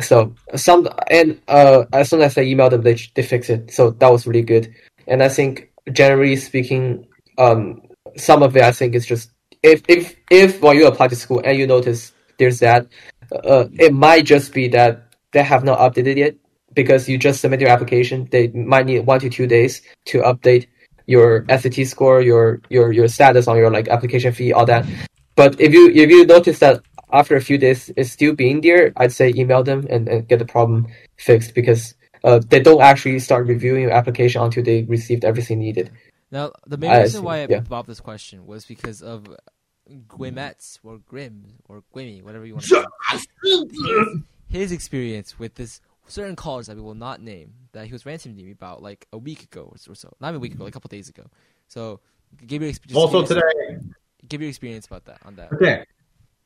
[0.08, 0.16] So
[0.54, 3.72] some and uh as soon as I emailed them, they they fixed it.
[3.72, 4.64] So that was really good.
[5.10, 7.06] And I think generally speaking,
[7.38, 7.82] um
[8.16, 9.30] some of it I think is just
[9.62, 12.86] if if if when you apply to school and you notice there's that,
[13.44, 16.34] uh it might just be that they have not updated yet
[16.74, 18.28] because you just submit your application.
[18.30, 20.66] They might need one to two days to update
[21.06, 24.86] your SAT score, your your your status on your like application fee, all that.
[25.34, 28.92] But if you if you notice that after a few days it's still being there,
[28.96, 30.86] I'd say email them and, and get the problem
[31.18, 31.94] fixed because
[32.24, 35.90] uh, they don't actually start reviewing your application until they received everything needed.
[36.30, 37.60] Now, the main I reason see, why I yeah.
[37.60, 39.26] brought this question was because of
[39.90, 42.86] Gwimet's or Grim or Gwimmy, whatever you want to
[43.44, 44.14] call
[44.48, 48.36] his experience with this certain college that we will not name that he was ranting
[48.36, 50.72] to me about like a week ago or so- Not even a week ago, like
[50.72, 51.24] a couple days ago.
[51.68, 52.00] So,
[52.46, 52.96] give your experience.
[52.96, 53.42] Also today.
[54.28, 55.52] give your experience about that on that.
[55.52, 55.84] Okay.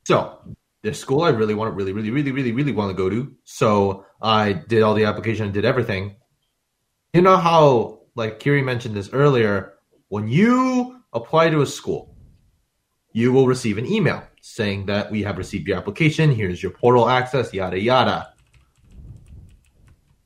[0.04, 0.38] So
[0.82, 3.32] the school I really want to really, really, really, really, really want to go to.
[3.44, 6.16] So I did all the application and did everything.
[7.12, 9.74] You know how like Kiri mentioned this earlier,
[10.08, 12.16] when you apply to a school,
[13.12, 17.08] you will receive an email saying that we have received your application, here's your portal
[17.08, 18.32] access, yada yada.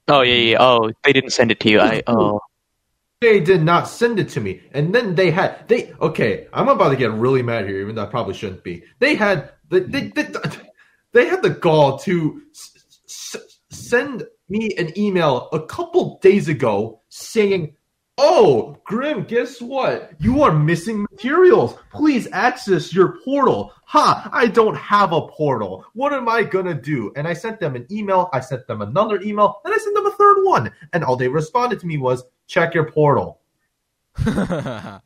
[0.08, 0.56] Oh yeah, yeah.
[0.60, 1.80] Oh, they didn't send it to you.
[1.80, 2.40] I oh.
[3.20, 4.62] They did not send it to me.
[4.72, 8.04] And then they had they okay, I'm about to get really mad here, even though
[8.04, 8.82] I probably shouldn't be.
[8.98, 10.26] They had the they, they,
[11.12, 17.02] they had the gall to s- s- send me an email a couple days ago
[17.10, 17.76] saying,
[18.22, 20.12] "Oh, Grim, guess what?
[20.18, 21.76] You are missing materials.
[21.90, 24.28] Please access your portal." Ha!
[24.32, 25.84] I don't have a portal.
[25.94, 27.12] What am I gonna do?
[27.16, 28.28] And I sent them an email.
[28.32, 30.70] I sent them another email, and I sent them a third one.
[30.92, 33.40] And all they responded to me was, "Check your portal."
[34.16, 35.00] That's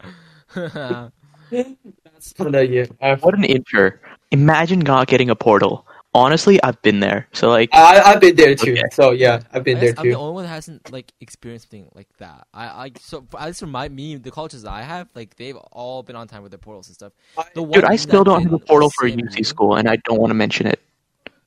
[2.36, 2.86] kind of yeah.
[3.00, 3.92] I- What an intro.
[4.30, 7.28] Imagine not getting a portal honestly, I've been there.
[7.32, 8.72] So like, I I've been there too.
[8.72, 8.82] Okay.
[8.92, 10.00] So yeah, I've been I there too.
[10.00, 12.46] I'm the only one that hasn't like experienced something like that.
[12.54, 15.36] I, I so for, at least for my me, the colleges that I have, like
[15.36, 17.12] they've all been on time with their portals and stuff.
[17.54, 19.96] The dude, I still don't have a portal for a UC year- school, and I
[19.96, 20.80] don't want to mention it.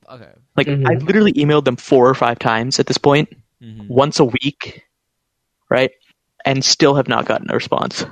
[0.10, 0.32] Okay.
[0.56, 0.90] Like, Mhm.
[0.90, 3.30] I've literally emailed them four or five times at this point,
[3.62, 4.86] hmm once a week,
[5.70, 5.92] right?
[6.46, 8.06] And still have not gotten a response.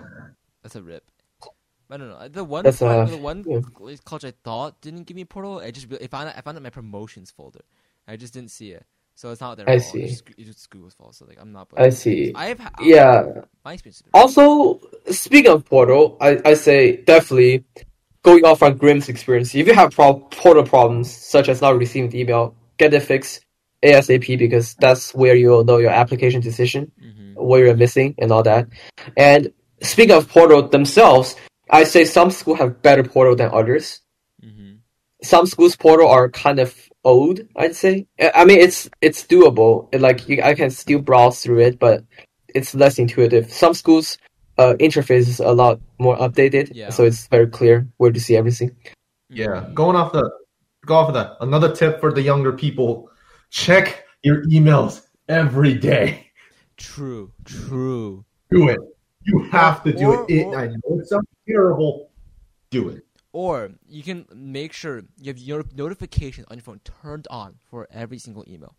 [0.61, 1.03] That's a rip.
[1.89, 2.27] I don't know.
[2.27, 3.59] The one, That's, uh, the one yeah.
[4.05, 5.59] college I thought didn't give me portal.
[5.59, 7.61] I just I found it, I found it in my promotions folder.
[8.07, 9.69] I just didn't see it, so it's not there.
[9.69, 10.01] I see.
[10.03, 11.15] It's, just- it's just Google's fault.
[11.15, 11.67] So like I'm not.
[11.77, 12.31] I see.
[12.35, 12.59] I have.
[12.59, 13.41] ha- Yeah.
[13.63, 14.01] My experience.
[14.13, 14.79] Also,
[15.11, 17.63] speaking of Portal, I, I say definitely
[18.23, 19.53] going off on Grimm's experience.
[19.53, 23.45] If you have pro- Portal problems, such as not receiving the email, get it fixed
[23.83, 27.35] ASAP because that's where you'll know your application decision, Mhm.
[27.35, 28.67] where you're missing, and all that.
[29.15, 31.35] And speaking of Portal themselves,
[31.69, 34.01] I say some schools have better Portal than others.
[34.43, 34.79] Mhm.
[35.23, 38.07] Some schools' Portal are kind of old, I'd say.
[38.19, 39.87] I I mean, it's it's doable.
[39.91, 42.03] It, like you, I can still browse through it, but
[42.53, 43.51] it's less intuitive.
[43.51, 44.17] Some schools'
[44.57, 46.89] uh, interface is a lot more updated, Yeah.
[46.89, 48.71] so it's very clear where to see everything.
[49.29, 50.29] Yeah, going off the
[50.85, 51.37] go off of that.
[51.41, 53.09] Another tip for the younger people:
[53.49, 56.27] check your emails every day.
[56.77, 57.31] True.
[57.45, 58.23] True.
[58.51, 58.79] Do it.
[59.25, 60.33] You have to do Or- it.
[60.33, 62.11] it or- I know it sounds terrible.
[62.69, 63.05] Do it.
[63.31, 67.87] Or you can make sure you have your notifications on your phone turned on for
[67.91, 68.75] every single email.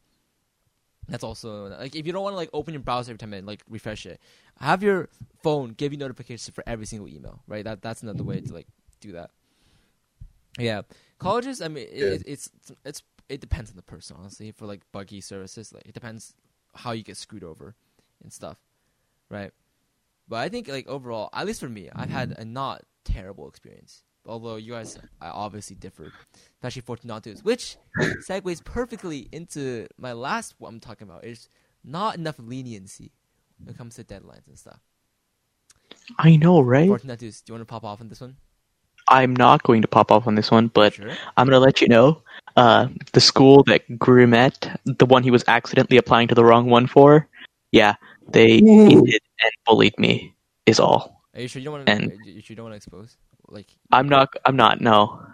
[1.09, 3.47] That's also like if you don't want to like open your browser every time and
[3.47, 4.21] like refresh it,
[4.59, 5.09] have your
[5.43, 7.43] phone give you notifications for every single email.
[7.47, 7.65] Right.
[7.65, 8.67] That that's another way to like
[9.01, 9.31] do that.
[10.59, 10.83] Yeah,
[11.19, 11.61] colleges.
[11.61, 12.33] I mean, it, Yeah.
[12.33, 12.51] it's
[12.85, 14.51] it's it depends on the person honestly.
[14.53, 16.35] For like buggy services, like it depends
[16.75, 17.75] how you get screwed over
[18.23, 18.57] and stuff,
[19.29, 19.53] right?
[20.29, 24.03] But I think like overall, at least for me, I've had a not terrible experience.
[24.27, 26.13] Although you guys obviously differ,
[26.57, 27.77] especially for Fortunatus, which
[28.29, 31.25] segues perfectly into my last what I'm talking about.
[31.25, 31.49] Is
[31.85, 33.13] not enough leniency
[33.59, 34.81] when it comes to deadlines and stuff.
[36.19, 36.89] I know, right?
[36.89, 38.37] Fortunatus, do you want to pop off on this one?
[39.09, 41.11] I'm not going to pop off on this one, but Sure.
[41.37, 42.23] I'm gonna let you know.
[42.57, 46.69] Uh, the school that Grim at, the one he was accidentally applying to the wrong
[46.69, 47.29] one for,
[47.71, 47.95] yeah,
[48.29, 48.91] they Ooh.
[48.91, 50.35] ended and bullied me.
[50.67, 51.23] Is all.
[51.35, 51.93] Are you sure you don't want to?
[51.93, 53.17] And- you sure you don't want to expose?
[53.49, 54.31] Like, I'm not.
[54.45, 54.81] I'm not.
[54.81, 55.25] No,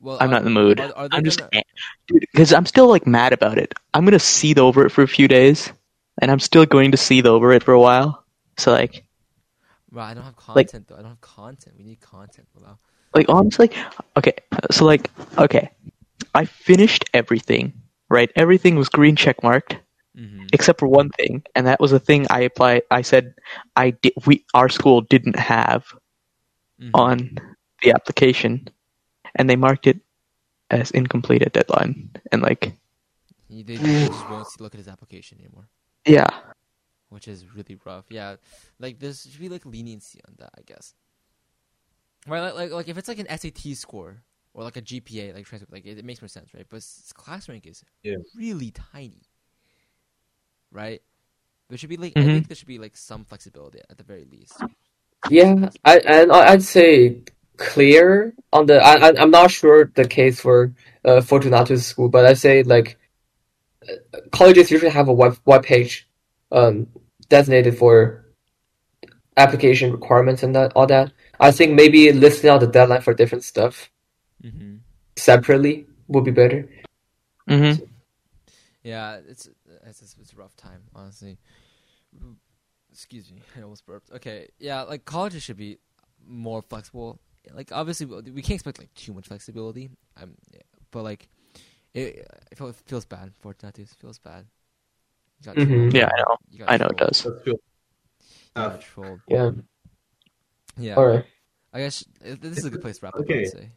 [0.00, 0.78] well, I'm are- not in the mood.
[0.80, 1.62] Are, are I'm just, gonna-
[2.06, 3.72] dude, because I'm still like mad about it.
[3.94, 5.72] I'm gonna seethe over it for a few days,
[6.20, 8.24] and I'm still going to seethe over it for a while.
[8.58, 9.04] So like,
[9.90, 10.96] Bro, I don't have Like- content though.
[10.96, 11.76] I don't have content.
[11.78, 12.46] We need content.
[12.54, 12.78] Wow.
[13.14, 13.70] like honestly,
[14.18, 14.34] okay.
[14.70, 15.70] So like, okay,
[16.34, 17.72] I finished everything.
[18.10, 19.76] Right, everything was green check marked.
[20.18, 20.48] Mm-hmm.
[20.52, 22.82] except for one thing, and that was a thing I applied.
[22.90, 23.34] I said
[23.76, 24.12] I did.
[24.26, 25.86] We our school didn't have
[26.80, 27.08] Mm-hmm.
[27.10, 27.38] on
[27.82, 28.68] the application,
[29.36, 30.00] and they marked it
[30.70, 32.10] as incomplete at deadline.
[32.32, 32.74] And like,
[33.48, 35.68] He, they, they just won't look at his application anymore,
[36.06, 36.30] yeah,
[37.08, 38.06] which is really rough.
[38.10, 38.36] Yeah,
[38.78, 40.94] like there should be like leniency on that, I guess.
[42.26, 44.22] Right, like like, like if it's like an SAT score
[44.54, 46.66] or like a GPA, like transcript, like it, it makes more sense, right?
[46.68, 48.16] But class rank is Yeah.
[48.34, 49.22] really tiny,
[50.72, 51.02] right?
[51.68, 52.32] There should be like I Mhm.
[52.34, 54.62] think there should be like some flexibility at the very least.
[55.28, 57.22] Yeah, I and I- I'd say
[57.56, 58.76] clear on the.
[58.80, 60.72] I, I I'm not sure the case for
[61.04, 62.96] uh, Fortunatus school, but I say like
[63.88, 66.08] uh, colleges usually have a web web page
[66.52, 66.86] um
[67.28, 68.24] designated for
[69.36, 71.12] application requirements and that all that.
[71.38, 73.90] I think maybe listing out the deadline for different stuff
[74.42, 74.76] Mm-hmm.
[75.16, 76.68] separately would be better.
[77.50, 77.84] Mm-hmm.
[78.82, 79.48] Yeah, it's
[79.88, 81.38] it's it's it's a rough time, honestly.
[82.90, 84.10] Excuse me, I almost burped.
[84.12, 85.78] Okay, yeah, like colleges should be
[86.26, 87.20] more flexible.
[87.52, 89.90] Like obviously, we we can't expect like too much flexibility.
[90.20, 90.60] Um, yeah,
[90.90, 91.28] but like
[91.94, 93.92] it, it feels bad for tattoos.
[93.94, 94.46] Feels bad.
[95.40, 95.92] You got Mhm.
[95.94, 97.24] yeah, I know, You got I know it does.
[97.24, 97.58] Let's
[98.56, 99.20] Uh, trolled.
[99.28, 99.50] Yeah.
[100.76, 100.94] Yeah.
[100.96, 101.24] All right.
[101.72, 103.20] I guess uh, this is a good place to wrap up.
[103.20, 103.42] Okay.
[103.42, 103.70] I'd say.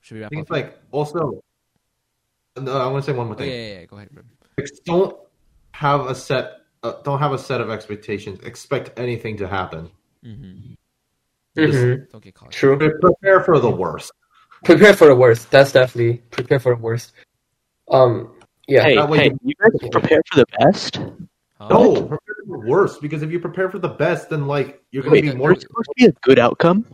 [0.00, 0.44] Should we I think up?
[0.44, 1.42] it's like also.
[2.58, 3.50] No, I want to say one more oh, thing.
[3.50, 3.84] yeah, yeah, yeah.
[3.86, 4.10] Go ahead.
[4.58, 5.25] Like, don't
[5.76, 6.44] have a set.
[6.82, 8.38] Uh, don't have a set of expectations.
[8.44, 9.90] Expect anything to happen.
[10.24, 10.74] Mm-hmm.
[11.60, 12.10] Mhm.
[12.12, 12.50] Don't get caught.
[12.52, 12.76] True.
[12.78, 14.12] Pre- Prepare for the worst.
[14.64, 15.50] Prepare for the worst.
[15.50, 17.12] That's definitely prepare for the worst.
[17.90, 18.32] Um.
[18.68, 18.82] Yeah.
[18.82, 20.96] Hey, that way hey, you- you guys prepare for the best.
[21.58, 21.68] Huh?
[21.68, 25.02] No, prepare for the worst because if you prepare for the best, then like you're
[25.02, 25.54] gonna be more.
[25.54, 26.84] Supposed to be a good outcome.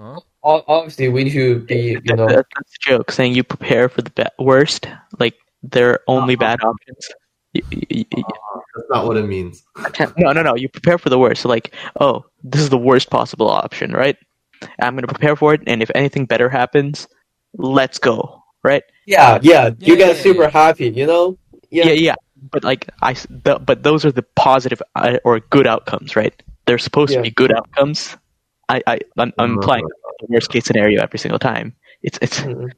[0.00, 0.18] Huh?
[0.42, 1.96] Obviously, we need to be.
[2.02, 2.26] You know.
[2.26, 3.10] That's the joke.
[3.12, 4.88] Saying you prepare for the be- worst,
[5.20, 6.40] like there are only Uh-huh.
[6.56, 7.10] bad options.
[7.54, 8.24] You- you- you-
[8.74, 9.64] That's not what it means.
[10.16, 10.54] No, no, no.
[10.56, 11.42] You prepare for the worst.
[11.42, 14.16] So like, oh, this is the worst possible option, right?
[14.80, 17.08] I'm gonna prepare for it, and if anything better happens,
[17.58, 18.82] let's go, right?
[19.06, 20.50] Yeah, yeah, you Yeah, get yeah, super yeah.
[20.50, 21.36] happy, you know?
[21.70, 22.14] Yeah, yeah.
[22.50, 26.34] But like I, s- the, but those are the positive uh, or good outcomes, right?
[26.66, 27.18] They're supposed Yeah.
[27.18, 28.16] to be good outcomes.
[28.68, 29.84] I, I, I'm, I'm applying
[30.20, 31.74] the worst case scenario every single time.
[32.02, 32.40] It's, it's.
[32.40, 32.70] Mhm.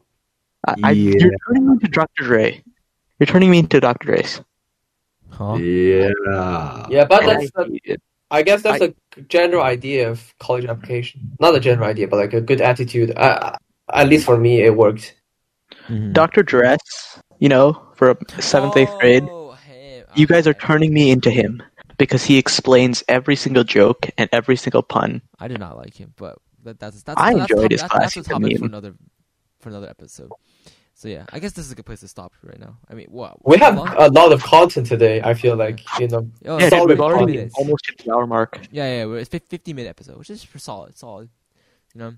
[0.66, 2.24] I, I, You're turning me into Dr.
[2.24, 2.62] Dre.
[3.18, 4.06] You're turning me into Dr.
[4.06, 4.40] Dre's.
[5.34, 5.54] Huh?
[5.56, 6.86] Yeah.
[6.88, 7.98] Yeah, but that's I the.
[8.30, 8.94] I guess that's a
[9.28, 11.36] general idea of college application.
[11.40, 13.12] Not a general idea, but like a good attitude.
[13.16, 13.52] Uh,
[13.92, 15.14] at least for me, it worked.
[15.88, 16.12] Mhm.
[16.12, 16.42] Dr.
[16.42, 16.80] Dress,
[17.38, 20.06] you know, for a seventh, eighth grade, Oh, him.
[20.14, 21.62] you guys are turning me into him
[21.98, 25.20] because he explains every single joke and every single pun.
[25.38, 28.14] I do not like him, but that, that's that's I that's, enjoyed top, his that's,
[28.14, 28.94] that's a topic for another
[29.60, 30.30] for another episode.
[30.96, 32.78] So yeah, I guess this is a good place to stop right now.
[32.88, 33.88] I mean, what We have long?
[33.98, 35.20] a lot of content today.
[35.22, 36.30] I feel like you know.
[36.46, 37.54] Oh, yeah, dude, we've already minutes.
[37.58, 38.60] almost hit the hour mark.
[38.70, 41.28] Yeah, yeah, we're- it's fif- 50 minute episode, which is for solid, solid.
[41.94, 42.14] You know,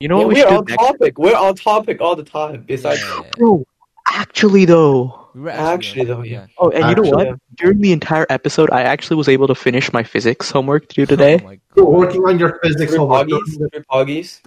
[0.00, 0.76] You know Yeah, what we we're on next?
[0.82, 1.18] topic.
[1.18, 2.64] We're on topic all the time.
[2.66, 3.30] Besides, yeah, yeah, yeah.
[3.38, 3.64] Bro,
[4.08, 5.28] actually though.
[5.34, 6.46] We were Actually, though, yeah.
[6.58, 7.38] Oh, and you know Actually, what?
[7.56, 11.02] During the entire episode, I actually was able to finish my physics homework to do
[11.04, 11.38] Oh today.
[11.44, 13.28] my You're working on your physics homework.
[13.28, 14.40] poggies, three poggies.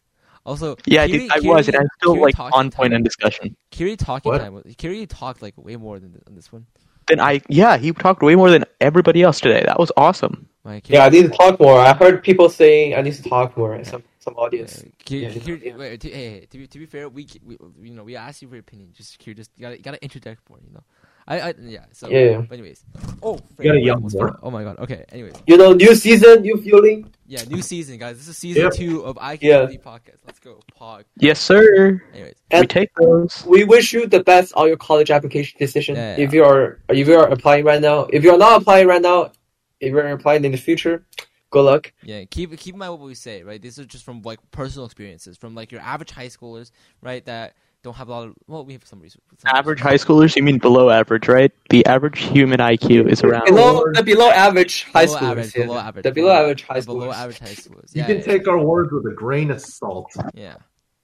[0.46, 2.92] Also, yeah, Kiri, dude, I Kiri, was, and I'm still Kiri like talking on point
[2.92, 2.98] time.
[2.98, 3.56] on discussion.
[3.72, 4.42] Kiri talking What?
[4.42, 4.54] time.
[4.56, 6.66] was- Kiri talked like way more than on this one.
[7.08, 9.64] Then I, yeah, he talked way more than everybody else today.
[9.66, 10.48] That was awesome.
[10.64, 11.80] My Kiri, Yeah, I need to talk more.
[11.80, 13.82] I heard people saying I need to talk more.
[13.84, 14.82] Some some audience.
[14.84, 15.76] Yeah, Kiri, Yeah, Kiri, yeah.
[15.76, 18.42] wait, to, hey, hey, to be to be fair, we, we you know we asked
[18.42, 18.90] you for your opinion.
[18.94, 20.60] Just Kiri, just you gotta you gotta interject more.
[20.66, 20.84] You know,
[21.28, 21.86] I, I yeah.
[21.94, 22.42] So Yeah, yeah.
[22.42, 22.84] But anyways,
[23.22, 24.28] oh, You gotta frick, yell almost more.
[24.30, 24.40] fell.
[24.44, 24.80] Oh my god.
[24.80, 25.06] Okay.
[25.12, 27.12] Anyways, You know, new season, new feeling.
[27.28, 28.18] yeah, new season, guys.
[28.18, 28.74] This is season Yep.
[28.74, 29.66] two of IQ Yeah.
[29.84, 30.20] podcast.
[30.26, 31.04] Let's go, Pog.
[31.20, 32.02] Yes, sir.
[32.14, 33.44] Anyways, we take those.
[33.48, 35.96] We wish you the best on your college application decision.
[35.96, 36.38] Yeah, If yeah.
[36.40, 39.32] you are if you are applying right now, if you are not applying right now,
[39.80, 41.06] if you're applying in the future,
[41.52, 41.94] good luck.
[42.04, 43.62] Yeah, keep keep in mind what we say, right?
[43.62, 46.72] These are just from like personal experiences, from like your average high schoolers,
[47.02, 47.24] right?
[47.26, 47.54] That
[47.84, 49.22] don't have a lot of well, we have some research.
[49.38, 50.02] some Average research.
[50.02, 51.52] high schoolers, you mean below average, right?
[51.70, 53.46] The average human IQ is around.
[53.46, 55.22] Below the below average high below schoolers.
[55.22, 55.64] average, yeah.
[55.66, 57.96] below average, The below average high the below average high schoolers.
[57.96, 60.12] You can yeah, take our words with a grain of salt.
[60.34, 60.56] yeah.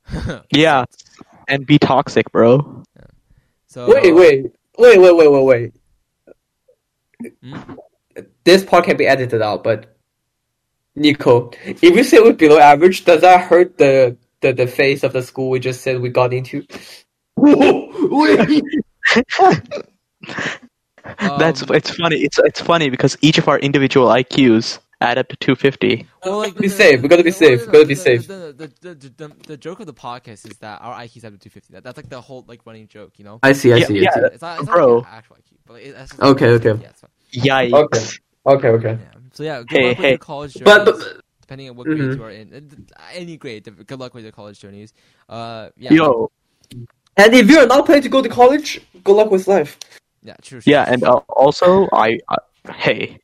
[0.51, 0.85] Yeah,
[1.47, 2.83] and be toxic, bro.
[3.67, 4.45] So Wait, wait,
[4.77, 5.73] wait, wait, wait, wait,
[7.21, 7.33] wait.
[7.43, 7.73] Hmm?
[8.43, 9.95] This part can be edited out, but
[10.95, 15.13] Nico, if you say we're below average, does that hurt the the, the face of
[15.13, 16.65] the school we just said we got into?
[21.37, 22.17] That's Um, it's funny.
[22.17, 26.05] It's it's funny because each of our individual IQs add up to 250.
[26.25, 27.99] well, like, Be the- safe, we gotta be the- safe, the- we gotta be the-
[28.01, 28.27] safe.
[28.27, 31.33] The, the, the, the, the, the joke of the podcast is that our IQs add
[31.33, 31.73] up to 250.
[31.73, 33.39] That, that's like the whole like running joke, you know?
[33.41, 34.11] I see, I Yeah, see, I yeah.
[34.13, 34.19] see.
[34.33, 34.87] It's not, it's bro.
[34.95, 36.73] not like actual IQ, but it, that's just Okay, okay.
[36.81, 37.09] Yeah, it's fine.
[37.33, 37.73] Yikes!
[37.73, 37.99] Okay.
[38.45, 38.97] Okay, okay.
[39.01, 39.19] Yeah.
[39.33, 40.09] So yeah, good Hey, luck with hey.
[40.11, 40.65] your college journeys.
[40.65, 42.15] But, but depending on what grade Mhm.
[42.15, 43.65] you are in, any grade.
[43.65, 44.93] Good luck with your college journeys.
[45.27, 46.29] Uh, yeah, Yo,
[47.17, 49.79] and if you're not planning to go to college, good luck with life.
[50.21, 50.61] yeah, true.
[50.61, 50.93] true, yeah, true.
[50.93, 52.37] and uh, also I, uh,
[52.85, 53.17] hey,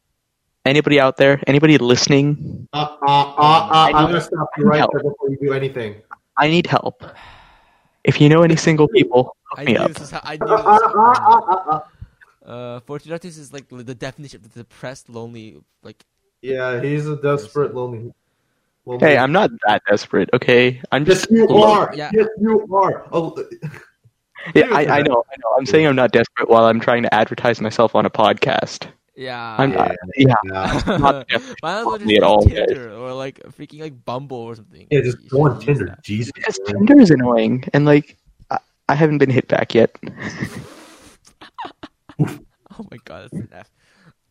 [0.65, 3.45] anybody out there, anybody listening, Uh, uh, uh,
[3.77, 6.01] uh, I'm gonna stop you right there before you do anything.
[6.35, 7.05] I need help.
[8.03, 9.87] If you know any single people, I hook me up.
[9.93, 11.81] this was I knew Uh, this uh, was uh, uh, uh, uh.
[12.45, 16.05] Uh, Fortunatus is like the definition of the depressed, lonely, like
[16.41, 18.13] Yeah, he's a desperate, lonely.
[18.85, 20.81] lonely Hey, I'm not that desperate, okay?
[20.91, 21.31] I'm Yes, just.
[21.31, 21.91] you are.
[21.95, 22.11] Yeah.
[22.13, 23.07] Yes, you are.
[23.11, 23.35] Oh,
[24.53, 25.55] Yeah, I, I know, I know.
[25.57, 28.87] I'm saying I'm not desperate while I'm trying to advertise myself on a podcast.
[29.15, 29.55] yeah.
[29.57, 29.95] I'm Yeah.
[30.17, 30.35] yeah.
[30.43, 30.81] yeah.
[30.99, 34.85] not desperate well just at all, Tinder or like freaking like Bumble or something.
[34.91, 35.85] Yeah, just go on Tinder.
[35.87, 36.03] that.
[36.03, 36.31] Jesus.
[36.35, 36.59] Because.
[36.67, 38.17] Tinder is annoying, and like,
[38.51, 39.97] I, I haven't been hit back yet.
[42.77, 43.69] Oh my god, that's an F.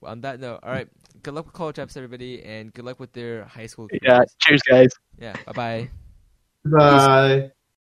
[0.00, 0.88] Well, on that note, all right.
[1.22, 3.88] Good luck with college apps, everybody, and good luck with their high school.
[4.02, 4.24] Yeah.
[4.40, 4.90] Cheers, guys.
[5.18, 5.36] Yeah.
[5.46, 5.90] Bye bye.
[6.64, 7.50] Bye.